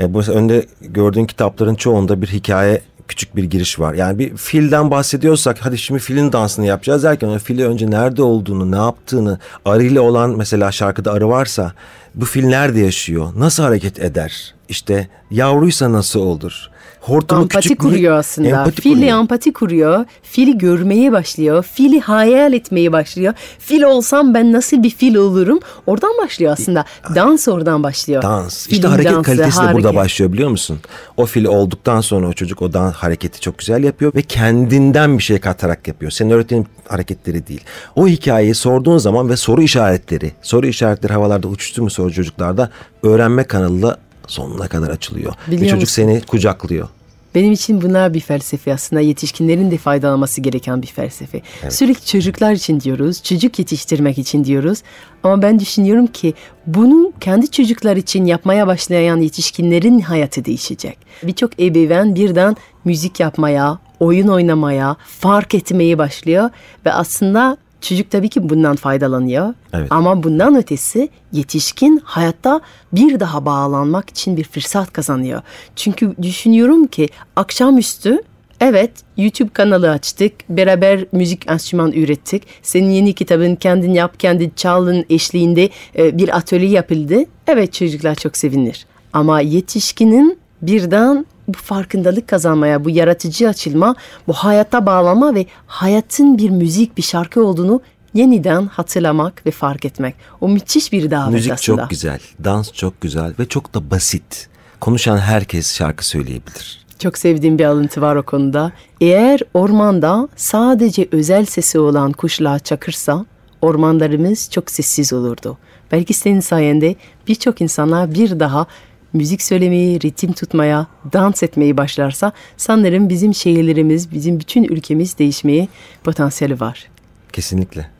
E, 0.00 0.14
bu 0.14 0.20
önde 0.20 0.66
gördüğün 0.80 1.24
kitapların 1.26 1.74
çoğunda 1.74 2.22
bir 2.22 2.26
hikaye 2.26 2.80
küçük 3.08 3.36
bir 3.36 3.44
giriş 3.44 3.80
var. 3.80 3.94
Yani 3.94 4.18
bir 4.18 4.36
filden 4.36 4.90
bahsediyorsak 4.90 5.58
hadi 5.60 5.78
şimdi 5.78 6.00
filin 6.00 6.32
dansını 6.32 6.66
yapacağız 6.66 7.02
derken 7.02 7.28
o 7.28 7.38
fili 7.38 7.66
önce 7.66 7.90
nerede 7.90 8.22
olduğunu, 8.22 8.70
ne 8.70 8.76
yaptığını, 8.76 9.38
arıyla 9.64 10.02
olan 10.02 10.30
mesela 10.36 10.72
şarkıda 10.72 11.12
arı 11.12 11.28
varsa 11.28 11.72
bu 12.14 12.24
fil 12.24 12.46
nerede 12.46 12.80
yaşıyor, 12.80 13.32
nasıl 13.36 13.62
hareket 13.62 14.00
eder, 14.00 14.54
işte 14.68 15.08
yavruysa 15.30 15.92
nasıl 15.92 16.20
olur, 16.20 16.70
hortumu 17.00 17.42
Empati 17.42 17.62
küçük 17.68 17.80
kuruyor 17.80 18.16
aslında. 18.16 18.48
Empati 18.48 18.82
Fili 18.82 18.94
kuruyor. 18.94 19.18
empati 19.18 19.52
kuruyor. 19.52 20.04
Fili 20.22 20.58
görmeye 20.58 21.12
başlıyor. 21.12 21.62
Fili 21.72 22.00
hayal 22.00 22.52
etmeye 22.52 22.92
başlıyor. 22.92 23.34
Fil 23.58 23.82
olsam 23.82 24.34
ben 24.34 24.52
nasıl 24.52 24.82
bir 24.82 24.90
fil 24.90 25.14
olurum? 25.14 25.60
Oradan 25.86 26.10
başlıyor 26.24 26.52
aslında. 26.52 26.84
Dans 27.14 27.48
oradan 27.48 27.82
başlıyor. 27.82 28.22
Dans. 28.22 28.64
Filin 28.66 28.76
İşte 28.76 28.88
hareket 28.88 29.12
dansı, 29.12 29.22
kalitesi 29.22 29.58
de 29.58 29.62
burada 29.62 29.88
hareket. 29.88 29.94
başlıyor 29.94 30.32
biliyor 30.32 30.50
musun? 30.50 30.78
O 31.16 31.26
fil 31.26 31.44
olduktan 31.44 32.00
sonra 32.00 32.26
o 32.26 32.32
çocuk 32.32 32.62
o 32.62 32.72
dans 32.72 32.94
hareketi 32.94 33.40
çok 33.40 33.58
güzel 33.58 33.84
yapıyor 33.84 34.12
ve 34.14 34.22
kendinden 34.22 35.18
bir 35.18 35.22
şey 35.22 35.38
katarak 35.38 35.88
yapıyor. 35.88 36.12
Senin 36.12 36.30
öğrettiğin 36.30 36.66
hareketleri 36.88 37.46
değil. 37.46 37.60
O 37.96 38.06
hikayeyi 38.08 38.54
sorduğun 38.54 38.98
zaman 38.98 39.28
ve 39.28 39.36
soru 39.36 39.62
işaretleri, 39.62 40.32
soru 40.42 40.66
işaretleri 40.66 41.12
havalarda 41.12 41.48
uçuştu 41.48 41.82
mu 41.82 41.90
soru 41.90 42.12
çocuklarda 42.12 42.70
öğrenme 43.02 43.44
kanalı 43.44 43.96
sonuna 44.28 44.68
kadar 44.68 44.88
açılıyor. 44.88 45.34
Biliyor 45.46 45.62
ve 45.62 45.66
çocuk 45.68 45.80
musun? 45.80 45.94
seni 46.02 46.20
kucaklıyor. 46.20 46.88
Benim 47.34 47.52
için 47.52 47.82
bunlar 47.82 48.14
bir 48.14 48.20
felsefe 48.20 48.74
aslında 48.74 49.00
yetişkinlerin 49.02 49.70
de 49.70 49.78
faydalanması 49.78 50.40
gereken 50.40 50.82
bir 50.82 50.86
felsefe. 50.86 51.40
Sürekli 51.68 52.06
çocuklar 52.06 52.52
için 52.52 52.80
diyoruz, 52.80 53.22
çocuk 53.22 53.58
yetiştirmek 53.58 54.18
için 54.18 54.44
diyoruz. 54.44 54.82
Ama 55.22 55.42
ben 55.42 55.58
düşünüyorum 55.58 56.06
ki 56.06 56.34
bunu 56.66 57.12
kendi 57.20 57.50
çocuklar 57.50 57.96
için 57.96 58.24
yapmaya 58.24 58.66
başlayan 58.66 59.16
yetişkinlerin 59.16 60.00
hayatı 60.00 60.44
değişecek. 60.44 60.98
Birçok 61.22 61.60
ebeveyn 61.60 62.14
birden 62.14 62.56
müzik 62.84 63.20
yapmaya, 63.20 63.78
oyun 64.00 64.28
oynamaya, 64.28 64.96
fark 65.06 65.54
etmeye 65.54 65.98
başlıyor 65.98 66.50
ve 66.86 66.92
aslında 66.92 67.56
çocuk 67.80 68.10
tabii 68.10 68.28
ki 68.28 68.48
bundan 68.48 68.76
faydalanıyor. 68.76 69.54
Evet. 69.72 69.86
Ama 69.90 70.22
bundan 70.22 70.56
ötesi 70.56 71.08
yetişkin 71.32 72.00
hayatta 72.04 72.60
bir 72.92 73.20
daha 73.20 73.46
bağlanmak 73.46 74.10
için 74.10 74.36
bir 74.36 74.44
fırsat 74.44 74.92
kazanıyor. 74.92 75.42
Çünkü 75.76 76.14
düşünüyorum 76.22 76.86
ki 76.86 77.08
akşamüstü 77.36 78.22
evet 78.60 78.90
YouTube 79.16 79.50
kanalı 79.50 79.90
açtık. 79.90 80.32
Beraber 80.48 81.04
müzik 81.12 81.50
enstrüman 81.50 81.92
ürettik. 81.92 82.42
Senin 82.62 82.90
yeni 82.90 83.12
kitabın 83.12 83.54
kendin 83.56 83.94
yap 83.94 84.20
kendi 84.20 84.50
çalın 84.56 85.04
eşliğinde 85.10 85.68
e, 85.98 86.18
bir 86.18 86.36
atölye 86.36 86.68
yapıldı. 86.68 87.24
Evet 87.46 87.72
çocuklar 87.72 88.14
çok 88.14 88.36
sevinir. 88.36 88.86
Ama 89.12 89.40
yetişkinin 89.40 90.38
birden 90.62 91.26
bu 91.48 91.58
farkındalık 91.58 92.28
kazanmaya, 92.28 92.84
bu 92.84 92.90
yaratıcı 92.90 93.48
açılma, 93.48 93.94
bu 94.28 94.32
hayata 94.32 94.86
bağlama 94.86 95.34
ve 95.34 95.46
hayatın 95.66 96.38
bir 96.38 96.50
müzik, 96.50 96.96
bir 96.96 97.02
şarkı 97.02 97.44
olduğunu 97.44 97.80
yeniden 98.14 98.66
hatırlamak 98.66 99.46
ve 99.46 99.50
fark 99.50 99.84
etmek. 99.84 100.14
O 100.40 100.48
müthiş 100.48 100.92
bir 100.92 101.10
davet 101.10 101.32
Müzik 101.32 101.52
aslında. 101.52 101.80
çok 101.80 101.90
güzel, 101.90 102.20
dans 102.44 102.72
çok 102.72 103.00
güzel 103.00 103.32
ve 103.38 103.48
çok 103.48 103.74
da 103.74 103.90
basit. 103.90 104.48
Konuşan 104.80 105.18
herkes 105.18 105.74
şarkı 105.74 106.06
söyleyebilir. 106.06 106.86
Çok 106.98 107.18
sevdiğim 107.18 107.58
bir 107.58 107.64
alıntı 107.64 108.00
var 108.00 108.16
o 108.16 108.22
konuda. 108.22 108.72
Eğer 109.00 109.40
ormanda 109.54 110.28
sadece 110.36 111.08
özel 111.12 111.44
sesi 111.44 111.78
olan 111.78 112.12
kuşlar 112.12 112.58
çakırsa 112.58 113.24
ormanlarımız 113.62 114.50
çok 114.50 114.70
sessiz 114.70 115.12
olurdu. 115.12 115.58
Belki 115.92 116.14
senin 116.14 116.40
sayende 116.40 116.94
birçok 117.28 117.60
insanlar 117.60 118.14
bir 118.14 118.40
daha 118.40 118.66
müzik 119.12 119.42
söylemeyi, 119.42 120.00
ritim 120.00 120.32
tutmaya, 120.32 120.86
dans 121.12 121.42
etmeyi 121.42 121.76
başlarsa 121.76 122.32
sanırım 122.56 123.08
bizim 123.08 123.34
şehirlerimiz, 123.34 124.12
bizim 124.12 124.40
bütün 124.40 124.64
ülkemiz 124.64 125.18
değişmeye 125.18 125.68
potansiyeli 126.04 126.60
var. 126.60 126.88
Kesinlikle. 127.32 127.90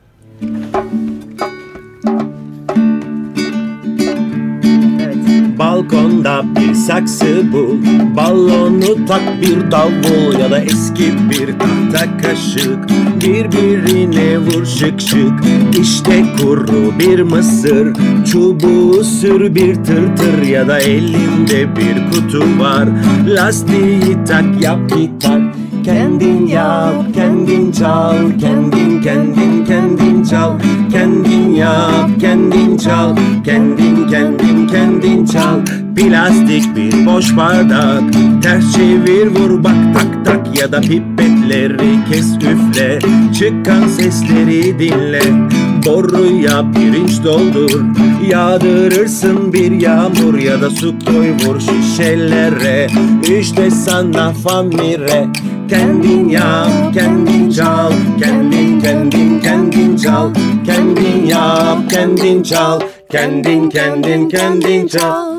Evet. 0.43 1.08
Balkonda 5.89 6.43
bir 6.57 6.75
saksı 6.75 7.53
bul 7.53 7.77
Balonu 8.17 9.07
tak 9.07 9.23
bir 9.43 9.71
davul 9.71 10.39
Ya 10.41 10.51
da 10.51 10.59
eski 10.59 11.13
bir 11.31 11.47
tahta 11.59 12.17
kaşık. 12.17 12.89
Birbirine 13.21 14.39
vur 14.39 14.67
şık 14.67 15.01
şık. 15.01 15.33
İşte 15.81 16.25
kuru 16.41 16.99
bir 16.99 17.23
mısır. 17.23 17.95
Çubuğu 18.33 19.05
sür 19.05 19.55
bir 19.55 19.75
tır 19.75 20.17
tır 20.17 20.43
Ya 20.43 20.69
da 20.69 20.79
elinde 20.79 21.77
bir 21.77 22.11
kutu 22.13 22.59
var. 22.59 22.89
Lastiği 23.27 24.25
tak 24.29 24.63
yap 24.63 24.79
gitar 24.89 25.43
Kendin 25.85 26.47
yap, 26.47 27.15
kendin 27.15 27.73
çal 27.73 28.17
Kendin, 28.41 29.03
kendin, 29.03 29.65
kendin 29.65 30.25
çal. 30.25 30.59
Kendin 30.93 31.51
yap, 31.51 32.11
kendin 32.21 32.77
çal 32.77 33.17
Kendin, 33.45 34.09
kendin, 34.09 34.67
kendin 34.67 35.25
çal. 35.25 35.61
Plastik 35.97 36.77
bir 36.77 37.07
boş 37.07 37.37
bardak 37.37 38.03
Ters 38.43 38.73
çevir 38.73 39.27
vur 39.27 39.65
bak 39.65 39.95
tak 39.95 40.25
tak 40.25 40.61
Ya 40.61 40.73
da 40.73 40.81
pipetleri 40.81 41.88
kes 42.11 42.27
üfle 42.37 42.99
Çıkan 43.39 43.89
sesleri 43.89 44.79
dinle. 44.79 45.23
Boruya 45.87 46.65
pirinç 46.73 47.25
doldur 47.25 47.85
Yağdırırsın 48.29 49.53
bir 49.53 49.73
yağmur 49.81 50.39
Ya 50.39 50.61
da 50.63 50.71
su 50.71 50.95
koy 51.07 51.31
vur 51.31 51.61
şişelere. 51.61 52.87
İşte 53.41 53.71
sana 53.71 54.33
famire 54.33 55.27
Kendin 55.69 56.29
yap, 56.29 56.95
kendin 56.95 57.51
çal 57.51 57.93
Kendin, 58.21 58.81
kendin, 58.81 59.41
kendin 59.41 59.97
çal. 59.97 60.35
Kendin 60.67 61.27
yap, 61.27 61.79
kendin 61.91 62.43
çal 62.43 62.81
Kendin, 63.11 63.71
kendin, 63.71 64.29
kendin 64.29 64.87
çal 64.87 65.39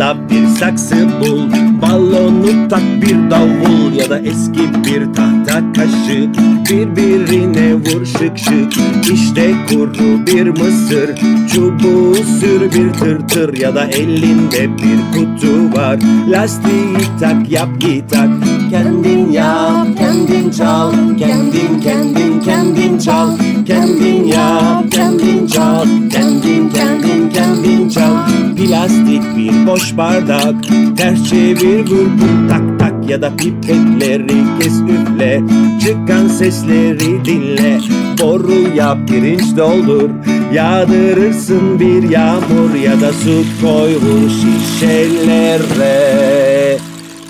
Balkonda 0.00 0.30
bir 0.30 0.46
saksı 0.46 0.96
bul. 1.20 1.40
Balonu 1.82 2.68
tak 2.68 2.82
bir 3.02 3.30
davul 3.30 3.92
Ya 3.94 4.10
da 4.10 4.18
eski 4.18 4.60
bir 4.84 5.14
tahta 5.14 5.72
kaşık 5.72 6.34
Birbirine 6.70 7.74
vur 7.74 8.06
şık 8.06 8.38
şık. 8.38 8.72
İşte 9.12 9.52
kuru 9.68 10.26
bir 10.26 10.46
mısır. 10.46 11.10
Çubuğu 11.54 12.14
sür 12.14 12.60
bir 12.60 12.92
tır 12.92 13.28
tır 13.28 13.56
Ya 13.56 13.74
da 13.74 13.84
elinde 13.84 14.68
bir 14.78 15.18
kutu 15.18 15.78
var. 15.78 15.98
Lastiği 16.28 16.96
tak 17.20 17.50
yap 17.50 17.68
gitar 17.80 18.28
Kendin 18.70 19.32
yap 19.32 19.86
kendin 19.98 20.50
çal. 20.50 20.92
Kendin 21.18 21.80
kendin 21.80 22.40
kendin 22.40 22.98
çal. 22.98 23.30
Kendin 23.66 24.24
yap 24.24 24.84
kendin 24.90 25.46
çal. 25.46 25.86
Kendin 26.12 26.70
kendin 26.70 27.30
kendin 27.30 27.88
çal. 27.88 28.16
Plastik 28.56 29.36
bir 29.36 29.66
boş 29.66 29.96
bardak. 29.96 30.54
Ters 30.96 31.30
çevir 31.30 31.90
vur 31.90 32.08
tak 32.50 32.80
tak 32.80 33.10
Ya 33.10 33.22
da 33.22 33.36
pipetleri 33.36 34.44
kes 34.60 34.80
üfle. 34.80 35.42
Çıkan 35.80 36.28
sesleri 36.28 37.24
dinle. 37.24 37.78
Boruya 38.22 38.98
pirinç 39.06 39.56
doldur. 39.56 40.10
Yağdırırsın 40.52 41.80
bir 41.80 42.10
yağmur 42.10 42.74
Ya 42.84 43.00
da 43.00 43.12
su 43.12 43.44
koy 43.62 43.94
vur 43.94 44.30
şişelere 44.30 46.29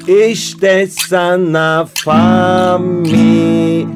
İşte 0.09 0.89
sana 1.09 1.89
famire 1.95 3.87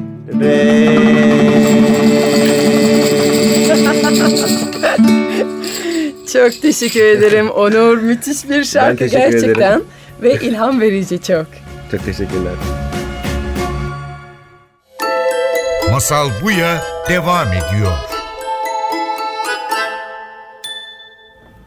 Çok 6.33 6.61
teşekkür 6.61 7.03
ederim 7.03 7.49
Onur. 7.49 7.97
Müthiş 7.97 8.49
bir 8.49 8.63
şarkı 8.63 9.05
gerçekten. 9.05 9.49
ederim. 9.49 9.83
Ve 10.21 10.33
ilham 10.33 10.81
verici 10.81 11.21
çok. 11.21 11.45
Çok 11.91 12.05
teşekkürler. 12.05 12.53
Masal 15.91 16.29
Buya 16.41 16.81
devam 17.09 17.47
ediyor. 17.47 18.14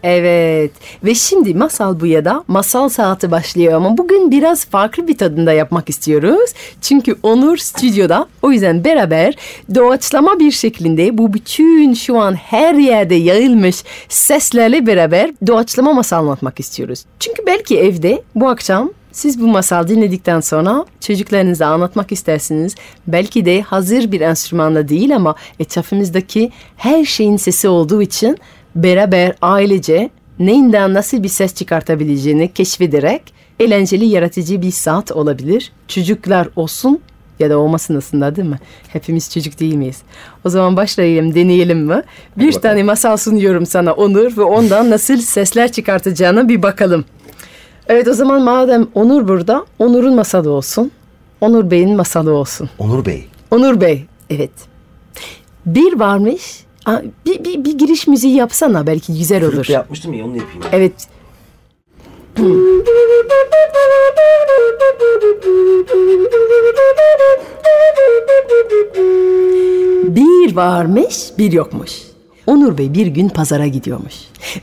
Evet 0.03 0.71
ve 1.05 1.15
şimdi 1.15 1.55
Masal 1.55 2.01
Buya'da 2.01 2.45
masal 2.49 2.89
saati 2.89 3.31
başlıyor 3.31 3.73
ama 3.73 3.99
bugün 3.99 4.31
biraz 4.31 4.65
farklı 4.65 5.09
bir 5.09 5.19
tadında 5.19 5.53
yapmak 5.53 5.89
istiyoruz. 5.89 6.51
Çünkü 6.81 7.17
Onur 7.23 7.57
stüdyoda 7.57 8.27
o 8.43 8.53
yüzden 8.53 8.85
beraber 8.85 9.35
doğaçlama 9.75 10.39
bir 10.39 10.51
şekilde 10.51 11.19
bu 11.19 11.35
bütün 11.35 11.95
şu 11.95 12.19
an 12.21 12.35
her 12.35 12.75
yerde 12.75 13.15
yayılmış 13.15 13.85
seslerle 14.09 14.87
beraber 14.87 15.31
doğaçlama 15.47 15.93
masal 15.93 16.19
anlatmak 16.19 16.61
istiyoruz. 16.61 17.05
Çünkü 17.21 17.47
belki 17.47 17.79
evde 17.79 18.23
bu 18.35 18.49
akşam 18.49 18.91
siz 19.13 19.41
bu 19.41 19.47
masal 19.47 19.89
dinledikten 19.89 20.41
sonra 20.41 20.85
çocuklarınıza 21.01 21.67
anlatmak 21.67 22.13
istersiniz. 22.13 22.75
Belki 23.07 23.45
de 23.45 23.63
hazır 23.63 24.13
bir 24.13 24.21
enstrümanla 24.21 24.89
değil 24.89 25.17
ama 25.17 25.35
etrafımızdaki 25.61 26.53
her 26.77 27.05
şeyin 27.05 27.37
sesi 27.37 27.69
olduğu 27.69 28.03
için 28.03 28.39
beraber 28.83 29.35
ailece 29.43 30.11
neyinden 30.39 30.95
nasıl 30.95 31.23
bir 31.23 31.29
ses 31.29 31.55
çıkartabileceğini 31.55 32.53
keşfederek 32.53 33.23
eğlenceli 33.61 34.05
yaratıcı 34.05 34.63
bir 34.63 34.71
saat 34.71 35.13
olabilir. 35.13 35.73
Çocuklar 35.89 36.49
olsun 36.57 37.01
ya 37.39 37.51
da 37.51 37.59
olmasın 37.59 37.97
aslında 37.97 38.37
değil 38.37 38.49
mi? 38.49 38.59
Hepimiz 38.89 39.31
çocuk 39.31 39.61
değil 39.61 39.75
miyiz? 39.75 40.03
O 40.45 40.49
zaman 40.49 40.77
başlayalım 40.77 41.35
deneyelim 41.35 41.79
mi? 41.79 42.03
Bir 42.37 42.53
tane 42.53 42.83
masal 42.83 43.17
sunuyorum 43.17 43.67
sana 43.67 43.93
Onur 43.93 44.37
ve 44.37 44.43
ondan 44.43 44.91
nasıl 44.91 45.17
sesler 45.17 45.73
çıkartacağını 45.73 46.49
bir 46.49 46.63
bakalım. 46.63 47.05
Evet 47.89 48.09
o 48.09 48.13
zaman 48.13 48.43
madem 48.43 48.87
Onur 48.95 49.29
burada, 49.29 49.67
Onur'un 49.79 50.15
masalı 50.15 50.51
olsun. 50.51 50.91
Onur 51.41 51.71
Bey'in 51.71 51.97
masalı 51.97 52.35
olsun. 52.35 52.71
Onur 52.79 53.07
Bey. 53.07 53.27
Onur 53.51 53.81
Bey, 53.81 54.05
evet. 54.31 54.51
Bir 55.67 55.99
varmış, 55.99 56.65
Aa, 56.89 57.03
bir, 57.27 57.45
bir, 57.45 57.65
bir 57.65 57.79
giriş 57.79 58.07
müziği 58.07 58.35
yapsana 58.35 58.87
belki 58.87 59.19
güzel 59.19 59.45
olur. 59.45 59.53
Flütle 59.53 59.75
yapmıştım 59.75 60.13
ya 60.13 60.25
onu 60.25 60.37
yapayım. 60.37 60.63
Evet. 60.73 60.93
Bir 70.17 70.57
varmış, 70.57 71.17
bir 71.39 71.53
yokmuş. 71.53 71.93
Onur 72.47 72.79
Bey 72.79 72.95
bir 72.95 73.07
gün 73.07 73.29
pazara 73.29 73.67
gidiyormuş. 73.67 74.15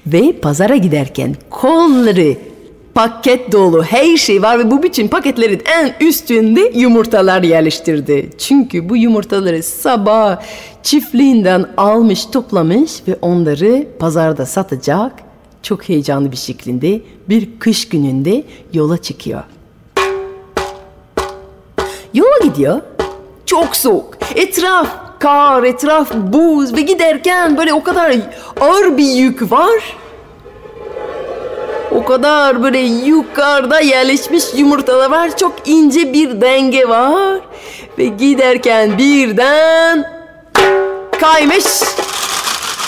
Ve 0.07 0.39
pazara 0.39 0.75
giderken 0.75 1.35
kolları 1.49 2.35
paket 2.95 3.51
dolu 3.51 3.84
her 3.84 4.17
şey 4.17 4.41
var 4.41 4.60
ve 4.60 4.71
bu 4.71 4.84
bütün 4.84 5.08
paketlerin 5.08 5.62
en 5.65 5.95
üstünde 6.08 6.71
yumurtalar 6.75 7.43
yerleştirdi. 7.43 8.29
Çünkü 8.38 8.89
bu 8.89 8.97
yumurtaları 8.97 9.63
sabah 9.63 10.41
çiftliğinden 10.84 11.65
almış 11.77 12.25
toplamış 12.25 12.91
ve 13.08 13.17
onları 13.21 13.88
pazarda 13.99 14.45
satacak 14.45 15.12
çok 15.63 15.89
heyecanlı 15.89 16.31
bir 16.31 16.38
şekilde 16.38 17.01
bir 17.29 17.60
kış 17.60 17.89
gününde 17.89 18.43
yola 18.73 18.97
çıkıyor. 18.97 19.43
Yola 22.13 22.38
gidiyor. 22.43 22.81
Çok 23.45 23.75
soğuk. 23.75 24.17
Etraf 24.36 24.88
kar, 25.19 25.63
etraf 25.63 26.13
buz 26.13 26.75
ve 26.75 26.81
giderken 26.81 27.58
böyle 27.58 27.73
o 27.73 27.84
kadar 27.84 28.15
ağır 28.62 28.97
bir 28.97 29.08
yük 29.08 29.51
var. 29.51 29.95
O 31.91 32.06
kadar 32.06 32.63
böyle 32.63 32.80
yukarıda 32.80 33.80
yerleşmiş 33.80 34.43
yumurtalar 34.58 35.12
var. 35.12 35.38
Çok 35.38 35.54
ince 35.65 36.13
bir 36.13 36.41
denge 36.41 36.89
var. 36.89 37.39
Ve 37.98 38.06
giderken 38.06 38.98
birden 38.98 40.12
kaymış. 41.21 41.65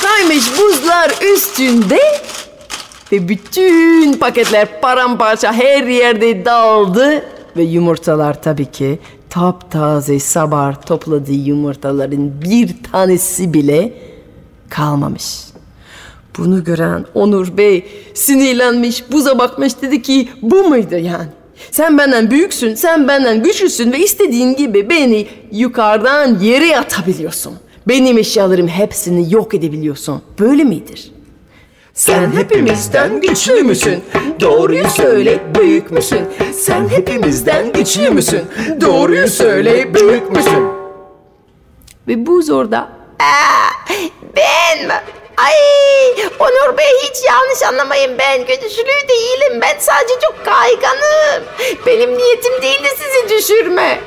Kaymış 0.01 0.59
buzlar 0.59 1.33
üstünde. 1.33 1.99
Ve 3.11 3.27
bütün 3.29 4.13
paketler 4.13 4.81
paramparça 4.81 5.53
her 5.53 5.83
yerde 5.83 6.45
dağıldı. 6.45 7.25
Ve 7.57 7.63
yumurtalar 7.63 8.41
tabii 8.41 8.71
ki 8.71 8.99
taptaze 9.29 10.19
sabah 10.19 10.85
topladığı 10.85 11.31
yumurtaların 11.31 12.41
bir 12.41 12.75
tanesi 12.91 13.53
bile 13.53 13.93
kalmamış. 14.69 15.46
Bunu 16.37 16.63
gören 16.63 17.05
Onur 17.13 17.57
Bey 17.57 17.85
sinirlenmiş, 18.13 19.11
buza 19.11 19.39
bakmış 19.39 19.81
dedi 19.81 20.01
ki 20.01 20.29
bu 20.41 20.63
muydu 20.63 20.95
yani? 20.95 21.27
Sen 21.71 21.97
benden 21.97 22.31
büyüksün, 22.31 22.75
sen 22.75 23.07
benden 23.07 23.43
güçlüsün 23.43 23.91
ve 23.91 23.99
istediğin 23.99 24.55
gibi 24.55 24.89
beni 24.89 25.27
yukarıdan 25.51 26.39
yere 26.39 26.77
atabiliyorsun. 26.79 27.53
Benim 27.87 28.17
eşyalarım 28.17 28.67
hepsini 28.67 29.33
yok 29.33 29.53
edebiliyorsun. 29.53 30.21
Böyle 30.39 30.63
midir? 30.63 31.11
Sen 31.93 32.31
hepimizden 32.31 33.21
güçlü 33.21 33.63
müsün? 33.63 34.03
Doğruyu 34.39 34.89
söyle 34.89 35.39
büyük 35.59 35.91
müsün? 35.91 36.21
Sen 36.53 36.89
hepimizden 36.89 37.73
güçlü 37.73 38.09
müsün? 38.09 38.41
Doğruyu 38.81 39.27
söyle 39.27 39.93
büyük 39.93 40.31
müsün? 40.31 40.63
Ve 42.07 42.25
buz 42.25 42.49
orada. 42.49 42.79
Aa, 43.19 43.93
ben 44.35 44.87
mi? 44.87 44.93
Ay 45.37 45.53
Onur 46.39 46.77
Bey 46.77 46.93
hiç 47.03 47.17
yanlış 47.29 47.63
anlamayın 47.63 48.17
ben 48.19 48.41
güçlü 48.41 48.85
değilim 49.09 49.61
ben 49.61 49.79
sadece 49.79 50.13
çok 50.21 50.45
kayganım. 50.45 51.43
Benim 51.85 52.17
niyetim 52.17 52.61
değildi 52.61 52.87
sizi 52.97 53.37
düşürmek. 53.37 53.99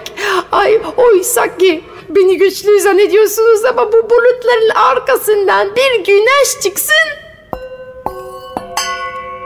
Ay 0.52 0.80
oysa 0.96 1.56
ki 1.58 1.84
beni 2.08 2.38
güçlü 2.38 2.80
zannediyorsunuz 2.80 3.64
ama 3.64 3.92
bu 3.92 4.10
bulutların 4.10 4.70
arkasından 4.74 5.76
bir 5.76 6.04
güneş 6.04 6.60
çıksın. 6.62 6.94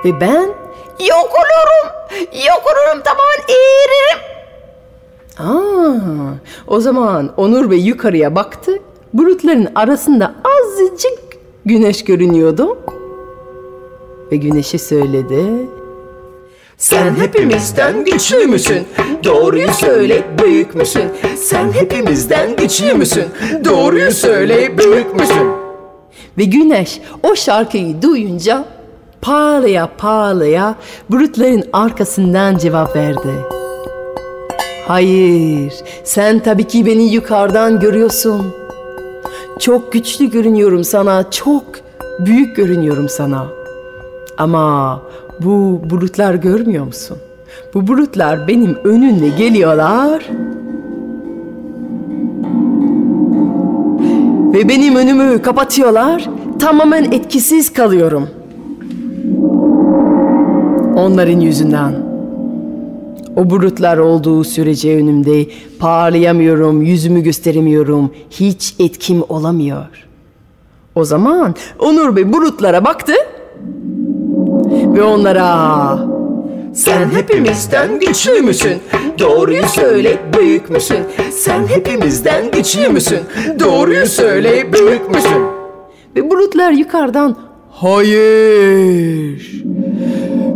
Ve 0.05 0.21
ben 0.21 0.55
Yok 1.01 1.31
olurum. 1.35 1.93
Yok 2.47 2.63
olurum 2.67 3.03
tamamen 3.03 3.45
eğiririm. 3.49 4.19
Aa, 5.39 6.35
o 6.67 6.81
zaman 6.81 7.35
Onur 7.37 7.71
Bey 7.71 7.79
yukarıya 7.79 8.35
baktı. 8.35 8.73
Bulutların 9.13 9.69
arasında 9.75 10.35
azıcık 10.45 11.24
güneş 11.67 12.05
görünüyordu. 12.05 12.79
Ve 14.33 14.37
güneşe 14.37 14.79
söyledi. 14.79 15.45
Sen 16.77 17.15
hepimizden 17.15 18.05
güçlü 18.05 18.47
müsün? 18.47 18.83
Doğruyu 19.25 19.69
söyle 19.73 20.23
büyük 20.43 20.75
müsün? 20.75 21.05
Sen 21.37 21.73
hepimizden 21.73 22.57
güçlü 22.57 22.95
müsün? 22.95 23.25
Doğruyu 23.65 24.11
söyle 24.11 24.79
büyük 24.79 25.15
müsün? 25.15 25.49
Ve 26.39 26.45
güneş 26.45 27.01
o 27.23 27.35
şarkıyı 27.37 28.03
duyunca 28.03 28.65
parlaya 29.23 29.91
parlaya 29.99 30.75
bulutların 31.11 31.65
arkasından 31.73 32.59
cevap 32.59 32.97
verdi. 32.97 33.31
Hayır, 34.89 35.75
sen 36.05 36.39
tabii 36.39 36.65
ki 36.65 36.87
beni 36.87 37.15
yukarıdan 37.15 37.81
görüyorsun. 37.81 38.64
Çok 39.59 39.93
güçlü 39.93 40.31
görünüyorum 40.31 40.85
sana, 40.85 41.31
çok 41.31 41.65
büyük 42.19 42.57
görünüyorum 42.57 43.09
sana. 43.09 43.47
Ama 44.39 45.01
bu 45.41 45.81
bulutlar 45.91 46.35
görmüyor 46.35 46.85
musun? 46.85 47.17
Bu 47.75 47.87
bulutlar 47.87 48.49
benim 48.49 48.77
önümde 48.85 49.29
geliyorlar. 49.29 50.31
Ve 54.55 54.69
benim 54.69 54.97
önümü 54.97 55.43
kapatıyorlar. 55.43 56.31
Tamamen 56.59 57.05
etkisiz 57.05 57.73
kalıyorum. 57.73 58.29
Onların 60.97 61.41
yüzünden. 61.41 62.04
O 63.37 63.51
bulutlar 63.51 63.99
olduğu 63.99 64.45
sürece 64.45 64.97
önümde 64.97 65.47
parlayamıyorum, 65.79 66.83
yüzümü 66.83 67.21
gösteremiyorum. 67.21 68.11
Hiç 68.31 68.75
etkim 68.79 69.23
olamıyor. 69.29 69.87
O 70.95 71.05
zaman 71.05 71.55
Onur 71.79 72.17
Bey 72.17 72.33
bulutlara 72.33 72.85
baktı 72.85 73.13
ve 74.71 75.03
onlara 75.03 75.99
Sen 76.75 77.11
hepimizden 77.11 78.01
güçlü 78.01 78.41
müsün? 78.41 78.79
Doğruyu 79.19 79.63
söyle 79.69 80.19
büyük 80.39 80.71
müsün? 80.71 80.99
Sen 81.31 81.67
hepimizden 81.67 82.51
güçlü 82.51 82.89
müsün? 82.89 83.21
Doğruyu 83.61 84.07
söyle 84.07 84.73
büyük 84.73 85.11
müsün? 85.11 85.43
ve 86.17 86.31
bulutlar 86.31 86.73
yukarıdan 86.73 87.37
hayır 87.71 89.65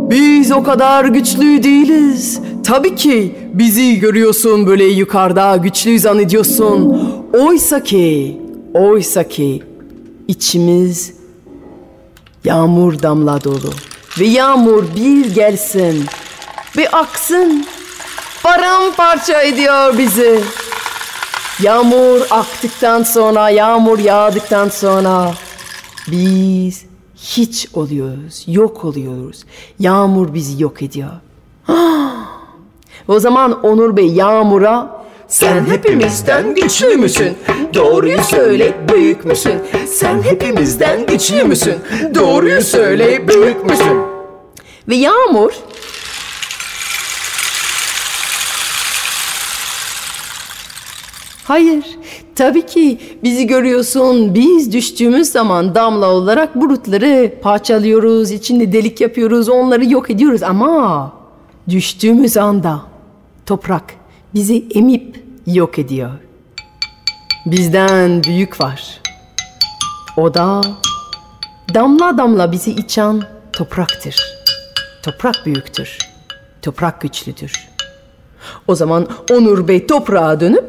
biz 0.09 0.51
o 0.51 0.63
kadar 0.63 1.05
güçlü 1.05 1.63
değiliz. 1.63 2.41
Tabii 2.69 2.95
ki 2.95 3.35
bizi 3.53 3.99
görüyorsun 3.99 4.67
böyle 4.67 4.83
yukarıda 4.83 5.57
güçlü 5.57 5.99
zannediyorsun. 5.99 7.01
Oysa 7.33 7.83
ki, 7.83 8.37
oysa 8.73 9.27
ki 9.27 9.63
içimiz 10.27 11.13
yağmur 12.43 13.01
damla 13.01 13.43
dolu. 13.43 13.69
Ve 14.19 14.25
yağmur 14.25 14.83
bir 14.95 15.35
gelsin 15.35 16.05
ve 16.77 16.89
aksın 16.89 17.65
paramparça 18.43 19.41
ediyor 19.41 19.97
bizi. 19.97 20.39
Yağmur 21.63 22.21
aktıktan 22.29 23.03
sonra, 23.03 23.49
yağmur 23.49 23.99
yağdıktan 23.99 24.69
sonra 24.69 25.33
biz 26.07 26.85
hiç 27.15 27.67
oluyoruz, 27.73 28.43
yok 28.47 28.85
oluyoruz. 28.85 29.45
Yağmur 29.79 30.33
bizi 30.33 30.63
yok 30.63 30.81
ediyor. 30.81 31.11
O 33.09 33.19
zaman 33.19 33.61
Onur 33.61 33.97
Bey 33.97 34.07
yağmura 34.07 34.99
Sen 35.27 35.65
hepimizden 35.65 36.55
güçlü 36.55 36.97
müsün? 36.97 37.37
Doğruyu 37.73 38.23
söyle 38.23 38.73
büyük 38.93 39.25
müsün? 39.25 39.53
Sen 39.87 40.21
hepimizden 40.21 41.05
güçlü 41.05 41.43
müsün? 41.43 41.75
Doğruyu 42.15 42.61
söyle 42.61 43.27
büyük 43.27 43.65
müsün? 43.65 43.97
ve 44.87 44.95
yağmur 44.95 45.51
Hayır, 51.43 51.85
tabii 52.35 52.65
ki 52.65 52.99
bizi 53.23 53.47
görüyorsun. 53.47 54.35
Biz 54.35 54.73
düştüğümüz 54.73 55.31
zaman 55.31 55.75
damla 55.75 56.09
olarak 56.09 56.55
bulutları 56.55 57.33
parçalıyoruz, 57.41 58.31
içinde 58.31 58.73
delik 58.73 59.01
yapıyoruz, 59.01 59.49
onları 59.49 59.85
yok 59.85 60.09
ediyoruz. 60.09 60.43
Ama 60.43 61.11
düştüğümüz 61.69 62.37
anda 62.37 62.88
toprak 63.49 63.83
bizi 64.33 64.65
emip 64.75 65.23
yok 65.47 65.79
ediyor. 65.79 66.11
Bizden 67.45 68.23
büyük 68.23 68.61
var. 68.61 69.01
O 70.17 70.33
da 70.33 70.61
damla 71.73 72.17
damla 72.17 72.51
bizi 72.51 72.71
içen 72.71 73.21
topraktır. 73.53 74.15
Toprak 75.03 75.35
büyüktür. 75.45 75.97
Toprak 76.61 77.01
güçlüdür. 77.01 77.69
O 78.67 78.75
zaman 78.75 79.07
Onur 79.31 79.67
Bey 79.67 79.87
toprağa 79.87 80.39
dönüp 80.39 80.65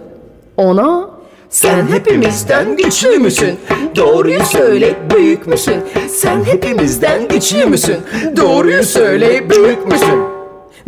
ona 0.57 1.11
Sen 1.51 1.87
hepimizden 1.87 2.77
güçlü 2.77 3.19
müsün? 3.19 3.59
Doğruyu 3.97 4.45
söyle 4.45 4.97
büyük 5.15 5.47
müsün? 5.47 5.85
Sen 6.09 6.45
hepimizden 6.45 7.29
güçlü 7.29 7.67
müsün? 7.67 7.97
Doğruyu 8.37 8.85
söyle 8.85 9.51
büyük 9.51 9.87
müsün? 9.87 10.21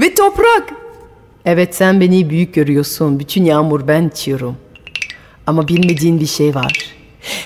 ve 0.00 0.14
toprak. 0.14 0.81
Evet 1.46 1.74
sen 1.74 2.00
beni 2.00 2.30
büyük 2.30 2.54
görüyorsun. 2.54 3.18
Bütün 3.18 3.44
yağmur 3.44 3.88
ben 3.88 4.08
içiyorum. 4.08 4.56
Ama 5.46 5.68
bilmediğin 5.68 6.20
bir 6.20 6.26
şey 6.26 6.54
var. 6.54 6.72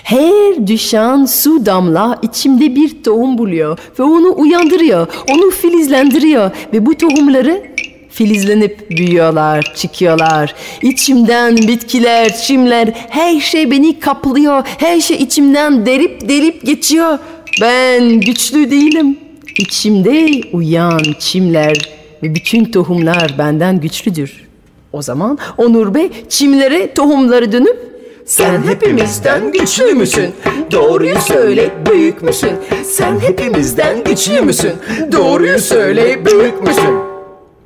Her 0.03 0.67
düşen 0.67 1.25
su 1.25 1.67
damla 1.67 2.19
içimde 2.23 2.77
bir 2.77 3.03
tohum 3.05 3.39
buluyor 3.39 3.79
ve 3.99 4.03
onu 4.03 4.35
uyandırıyor, 4.37 5.07
onu 5.31 5.51
filizlendiriyor 5.51 6.51
ve 6.73 6.87
bu 6.87 6.95
tohumları 6.95 7.63
filizlenip 8.11 8.91
büyüyorlar, 8.91 9.73
çıkıyorlar. 9.77 10.55
İçimden 10.83 11.57
bitkiler, 11.57 12.37
çimler, 12.37 12.89
her 13.11 13.41
şey 13.41 13.71
beni 13.71 14.01
kaplıyor. 14.01 14.63
Her 14.79 15.01
şey 15.01 15.17
içimden 15.17 15.87
derip 15.87 16.29
delip 16.29 16.67
geçiyor. 16.67 17.19
Ben 17.61 18.21
güçlü 18.21 18.71
değilim. 18.71 19.19
İçimde 19.59 20.41
uyan 20.53 21.03
çimler 21.19 21.96
bütün 22.23 22.65
tohumlar 22.65 23.35
benden 23.39 23.81
güçlüdür. 23.81 24.47
O 24.93 25.03
zaman 25.03 25.39
Onur 25.59 25.95
Bey 25.95 26.11
çimlere 26.29 26.95
tohumları 26.95 27.53
dönüp 27.53 27.97
Sen 28.27 28.63
hepimizden 28.63 29.53
güçlü 29.53 29.95
müsün? 29.95 30.31
Doğruyu 30.73 31.21
söyle 31.21 31.71
büyük 31.91 32.23
müsün? 32.23 32.53
Sen 32.85 33.19
hepimizden 33.21 34.05
güçlü 34.05 34.41
müsün? 34.41 34.73
Doğruyu 35.13 35.59
söyle 35.59 36.27
büyük 36.27 36.63
müsün? 36.63 36.95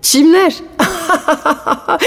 Çimler. 0.03 0.55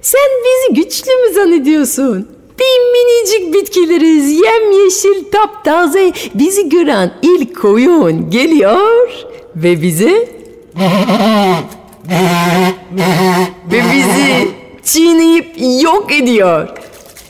Sen 0.00 0.30
bizi 0.44 0.82
güçlü 0.82 1.10
mü 1.10 1.34
zannediyorsun? 1.34 2.28
Bir 2.60 2.92
minicik 2.92 3.54
bitkileriz, 3.54 4.30
yemyeşil, 4.30 5.24
taptaze. 5.32 6.12
Bizi 6.34 6.68
gören 6.68 7.12
ilk 7.22 7.60
koyun 7.60 8.30
geliyor 8.30 9.08
ve 9.56 9.82
bizi... 9.82 10.43
ve 13.72 13.82
bizi 13.92 14.48
çiğneyip 14.82 15.56
yok 15.82 16.12
ediyor. 16.12 16.68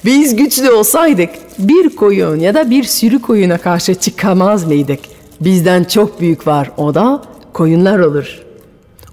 Biz 0.05 0.36
güçlü 0.36 0.70
olsaydık 0.70 1.30
bir 1.59 1.97
koyun 1.97 2.40
ya 2.40 2.55
da 2.55 2.70
bir 2.70 2.84
sürü 2.84 3.22
koyuna 3.22 3.59
karşı 3.59 3.95
çıkamaz 3.95 4.66
mıydık? 4.66 5.01
Bizden 5.40 5.84
çok 5.84 6.20
büyük 6.20 6.47
var 6.47 6.70
o 6.76 6.95
da 6.95 7.22
koyunlar 7.53 7.99
olur. 7.99 8.42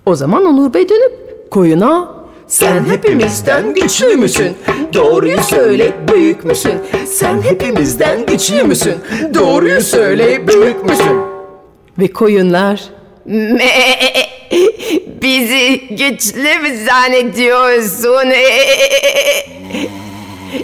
O 0.05 0.15
zaman 0.15 0.45
Onur 0.45 0.73
Bey 0.73 0.89
dönüp 0.89 1.13
koyuna 1.51 2.21
Sen 2.47 2.85
hepimizden 2.85 3.73
güçlü 3.73 4.15
müsün? 4.15 4.51
Doğruyu 4.93 5.37
söyle 5.41 5.91
büyük 6.13 6.45
müsün? 6.45 6.73
Sen 7.05 7.41
hepimizden 7.41 8.25
güçlü 8.25 8.63
müsün? 8.63 8.95
Doğruyu 9.33 9.81
söyle 9.81 10.47
büyük 10.47 10.85
müsün? 10.85 11.31
ve 11.99 12.07
koyunlar 12.07 12.83
bizi 15.21 15.81
güçlü 15.89 16.59
mü 16.59 16.85
zannediyorsun? 16.85 18.29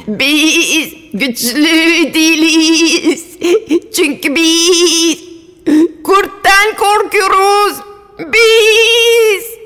Biz 0.07 0.93
güçlü 1.13 2.13
değiliz. 2.13 3.25
Çünkü 3.95 4.35
biz 4.35 5.19
kurttan 6.03 6.75
korkuyoruz. 6.77 7.77
Biz. 8.19 9.57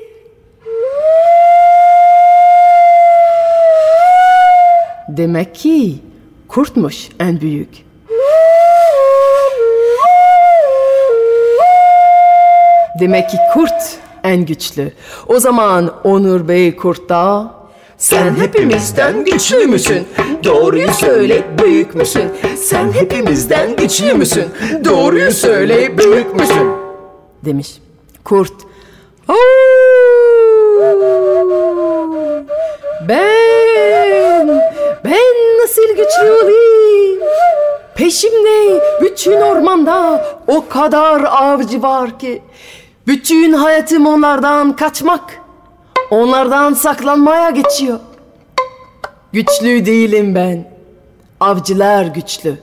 Demek 5.08 5.54
ki 5.54 5.94
kurtmuş 6.48 7.08
en 7.20 7.40
büyük. 7.40 7.68
Demek 13.00 13.30
ki 13.30 13.36
kurt 13.54 13.98
en 14.24 14.46
güçlü. 14.46 14.92
O 15.26 15.38
zaman 15.38 15.94
Onur 16.04 16.48
Bey 16.48 16.76
kurt 16.76 17.08
da 17.08 17.50
Sen 17.98 18.34
hepimizden 18.34 19.24
güçlü 19.24 19.66
müsün? 19.66 20.08
Doğruyu 20.44 20.88
söyle 20.92 21.42
büyük 21.62 21.94
müsün? 21.94 22.24
Sen 22.56 22.92
hepimizden 22.92 23.76
güçlü 23.76 24.14
müsün? 24.14 24.44
Doğruyu 24.84 25.32
söyle 25.32 25.98
büyük 25.98 26.34
müsün? 26.34 26.72
demiş. 27.44 27.68
Kurt. 28.24 28.52
"Au! 29.28 29.36
Ben, 33.08 34.48
ben 35.04 35.58
nasıl 35.62 35.88
güçlü 35.88 36.30
olayım? 36.42 37.18
Peşimde 37.94 38.80
bütün 39.00 39.40
ormanda 39.40 40.24
o 40.46 40.68
kadar 40.68 41.20
avcı 41.24 41.82
var 41.82 42.18
ki. 42.18 42.42
Bütün 43.06 43.52
hayatım 43.52 44.06
onlardan 44.06 44.76
kaçmak, 44.76 45.40
onlardan 46.10 46.74
saklanmaya 46.74 47.50
geçiyor. 47.50 47.98
Güçlü 49.32 49.86
değilim 49.86 50.34
ben. 50.34 50.72
Avcılar 51.40 52.04
güçlü. 52.04 52.56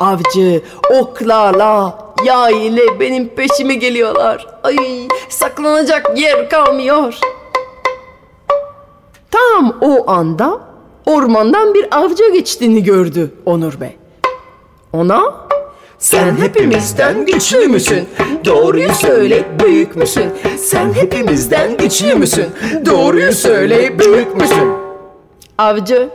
Avcı 0.00 0.62
oklarla, 1.00 1.98
yay 2.24 2.66
ile 2.66 3.00
benim 3.00 3.28
peşime 3.28 3.74
geliyorlar. 3.74 4.46
Ay 4.62 5.08
saklanacak 5.28 6.18
yer 6.18 6.50
kalmıyor. 6.50 7.18
Tam 9.30 9.76
o 9.80 10.10
anda 10.10 10.60
ormandan 11.06 11.74
bir 11.74 11.98
avcı 11.98 12.32
geçtiğini 12.32 12.82
gördü 12.82 13.34
Onur 13.46 13.80
Bey. 13.80 13.96
Ona 14.92 15.43
Sen 16.04 16.36
hepimizden 16.36 17.26
güçlü 17.26 17.68
müsün? 17.68 18.08
Doğruyu 18.44 18.94
söyle 18.94 19.44
büyük 19.64 19.96
müsün? 19.96 20.24
Sen 20.58 20.92
hepimizden 20.92 21.76
güçlü 21.76 22.14
müsün? 22.14 22.46
Doğruyu 22.86 23.32
söyle 23.32 23.98
büyük 23.98 24.36
müsün? 24.36 24.72
avcı 25.58 26.08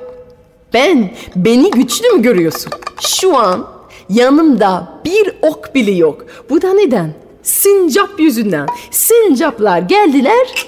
ben 0.74 1.12
beni 1.36 1.72
güçlü 1.72 2.10
mü 2.10 2.22
görüyorsun? 2.22 2.72
Şu 3.02 3.38
an 3.38 3.68
yanımda 4.10 5.02
bir 5.06 5.32
ok 5.42 5.76
bile 5.76 5.92
yok. 5.92 6.26
Bu 6.50 6.62
da 6.62 6.74
neden? 6.74 7.14
Sincap 7.44 8.20
yüzünden. 8.20 8.68
Sincaplar 8.92 9.80
geldiler 9.80 10.68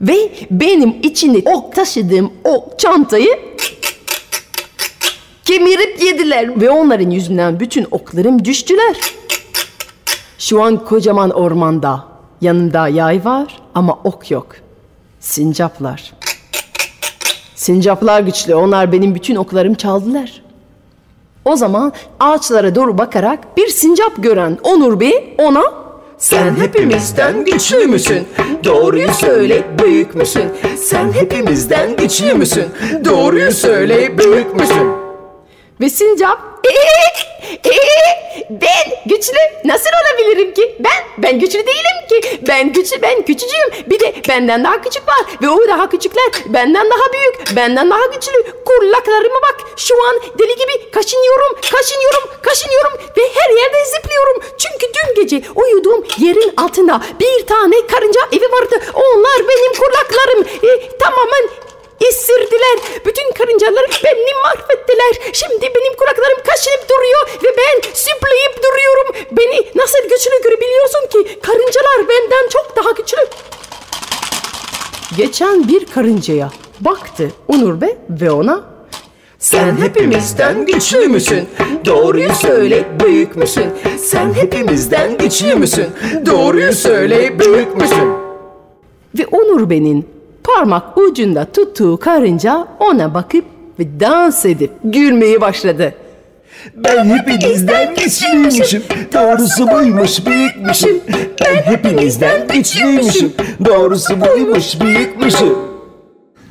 ve 0.00 0.30
benim 0.50 0.94
içinde 1.02 1.50
ok 1.50 1.74
taşıdığım 1.74 2.32
o 2.44 2.68
çantayı 2.78 3.38
kemirip 5.46 6.02
yediler 6.02 6.60
ve 6.60 6.70
onların 6.70 7.10
yüzünden 7.10 7.60
bütün 7.60 7.86
oklarım 7.90 8.44
düştüler. 8.44 8.96
Şu 10.38 10.62
an 10.62 10.84
kocaman 10.84 11.30
ormanda 11.30 12.04
yanımda 12.40 12.88
yay 12.88 13.24
var 13.24 13.58
ama 13.74 13.98
ok 14.04 14.30
yok. 14.30 14.46
Sincaplar. 15.20 16.12
Sincaplar 17.54 18.20
güçlü. 18.20 18.54
Onlar 18.54 18.92
benim 18.92 19.14
bütün 19.14 19.36
oklarımı 19.36 19.74
çaldılar. 19.74 20.42
O 21.44 21.56
zaman 21.56 21.92
ağaçlara 22.20 22.74
doğru 22.74 22.98
bakarak 22.98 23.56
bir 23.56 23.68
sincap 23.68 24.22
gören 24.22 24.58
Onur 24.62 25.00
Bey 25.00 25.34
ona 25.38 25.62
Sen 26.18 26.56
hepimizden 26.56 27.44
güçlü 27.44 27.86
müsün? 27.86 28.28
Doğruyu 28.64 29.08
söyle 29.12 29.62
büyük 29.82 30.14
müsün? 30.14 30.44
Sen 30.76 31.12
hepimizden 31.12 31.96
güçlü 31.96 32.34
müsün? 32.34 32.64
Doğruyu 33.04 33.52
söyle 33.52 34.18
büyük 34.18 34.60
müsün? 34.60 35.05
Ve 35.80 35.90
sincap 35.90 36.56
Ee, 37.64 37.70
ben 38.50 38.96
güçlü 39.06 39.38
nasıl 39.64 39.90
olabilirim 40.02 40.54
ki? 40.54 40.76
Ben 40.78 41.04
ben 41.18 41.40
güçlü 41.40 41.66
değilim 41.66 41.96
ki. 42.08 42.40
Ben 42.48 42.72
güçlü 42.72 43.02
ben 43.02 43.22
küçücüğüm. 43.22 43.70
Bir 43.86 44.00
de 44.00 44.14
benden 44.28 44.64
daha 44.64 44.82
küçük 44.82 45.08
var 45.08 45.20
ve 45.42 45.48
o 45.48 45.68
daha 45.68 45.88
küçükler 45.88 46.24
benden 46.46 46.90
daha 46.90 47.12
büyük, 47.12 47.56
benden 47.56 47.90
daha 47.90 48.06
güçlü. 48.06 48.32
Kulaklarıma 48.64 49.36
bak. 49.42 49.56
Şu 49.76 49.94
an 50.08 50.20
deli 50.38 50.56
gibi 50.56 50.90
kaşınıyorum, 50.90 51.56
kaşınıyorum, 51.72 52.22
kaşınıyorum 52.42 52.92
ve 53.16 53.22
her 53.34 53.50
yerde 53.50 53.84
zıplıyorum. 53.84 54.42
Çünkü 54.58 54.92
dün 54.94 55.22
gece 55.22 55.42
uyuduğum 55.54 56.04
yerin 56.18 56.54
altında 56.56 57.00
bir 57.20 57.46
tane 57.46 57.86
karınca 57.86 58.20
evi 58.32 58.52
vardı. 58.52 58.80
Onlar 58.94 59.48
benim 59.48 59.72
kulaklarım. 59.72 60.46
E, 60.62 60.98
tamamen 60.98 61.48
Esirdiler. 62.00 62.78
Bütün 63.06 63.32
karıncalar 63.32 63.84
beni 64.04 64.34
mahvettiler. 64.42 65.32
Şimdi 65.32 65.62
benim 65.62 65.96
kulaklarım 65.96 66.38
kaşınıp 66.46 66.88
duruyor 66.90 67.28
ve 67.44 67.48
ben 67.58 67.80
zıplayıp 67.94 68.56
duruyorum. 68.62 69.28
Beni 69.32 69.68
nasıl 69.74 69.98
güçlü 70.02 70.42
görebiliyorsun 70.44 71.06
ki? 71.06 71.40
Karıncalar 71.42 72.08
benden 72.08 72.48
çok 72.48 72.76
daha 72.76 72.90
güçlü. 72.90 73.18
geçen 75.16 75.68
bir 75.68 75.86
karıncaya 75.86 76.50
baktı 76.80 77.30
Onur 77.48 77.80
Bey 77.80 77.96
ve 78.10 78.30
ona 78.30 78.64
Sen 79.38 79.76
hepimizden 79.76 80.66
güçlü 80.66 81.08
müsün? 81.08 81.48
Doğruyu 81.84 82.34
söyle 82.34 82.84
büyük 83.04 83.36
müsün? 83.36 83.66
Sen 83.98 84.34
hepimizden 84.34 85.18
güçlü 85.18 85.54
müsün? 85.54 85.86
Doğruyu 86.26 86.72
söyle 86.72 87.38
büyük 87.38 87.76
müsün? 87.76 88.12
ve 89.18 89.26
Onur 89.26 89.70
Bey'in 89.70 90.08
parmak 90.66 90.98
ucunda 90.98 91.44
tuttuğu 91.44 91.96
karınca 91.96 92.68
ona 92.80 93.14
bakıp 93.14 93.44
ve 93.78 94.00
dans 94.00 94.46
edip 94.46 94.70
gülmeye 94.84 95.40
başladı. 95.40 95.94
Ben 96.76 97.04
hepinizden 97.04 97.94
güçlüymüşüm. 97.94 98.82
Doğrusu 99.14 99.70
buymuş 99.70 100.26
büyükmüşüm. 100.26 101.00
Ben 101.44 101.62
hepinizden 101.72 102.48
güçlüymüşüm. 102.48 103.32
Doğrusu 103.64 104.20
buymuş 104.20 104.80
büyükmüşüm. 104.80 105.48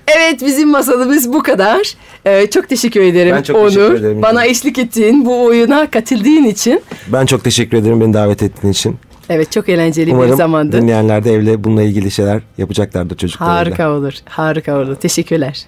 Evet 0.07 0.41
bizim 0.45 0.69
masalımız 0.69 1.33
bu 1.33 1.43
kadar. 1.43 1.93
Ee, 2.25 2.49
çok 2.49 2.69
teşekkür 2.69 3.01
ederim 3.01 3.35
Ben 3.37 3.43
çok 3.43 3.55
Onur. 3.57 3.67
teşekkür 3.69 3.93
ederim. 3.93 4.21
Bana 4.21 4.45
eşlik 4.45 4.77
ettiğin 4.79 5.25
bu 5.25 5.43
oyuna 5.43 5.91
katıldığın 5.91 6.43
için. 6.43 6.81
Ben 7.07 7.25
çok 7.25 7.43
teşekkür 7.43 7.77
ederim 7.77 8.01
beni 8.01 8.13
davet 8.13 8.43
ettiğin 8.43 8.73
için. 8.73 8.95
Evet 9.29 9.51
çok 9.51 9.69
eğlenceli 9.69 10.07
bir 10.07 10.11
Umarım 10.13 10.35
zamandı. 10.35 10.81
dinleyenler 10.81 11.23
de 11.23 11.33
evde 11.33 11.63
bununla 11.63 11.83
ilgili 11.83 12.11
şeyler 12.11 12.41
yapacaklardır 12.57 13.17
çocuklarıyla. 13.17 13.59
Harika 13.59 13.89
olur. 13.89 14.13
Harika 14.25 14.77
olur. 14.79 14.95
Teşekkürler. 14.95 15.65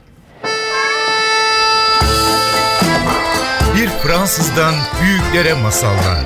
Bir 3.76 3.88
Fransızdan 3.88 4.74
büyüklere 5.02 5.54
masallar. 5.54 6.24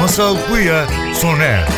Masal 0.00 0.36
Buya 0.50 0.84
sona 1.14 1.42
erdi. 1.44 1.72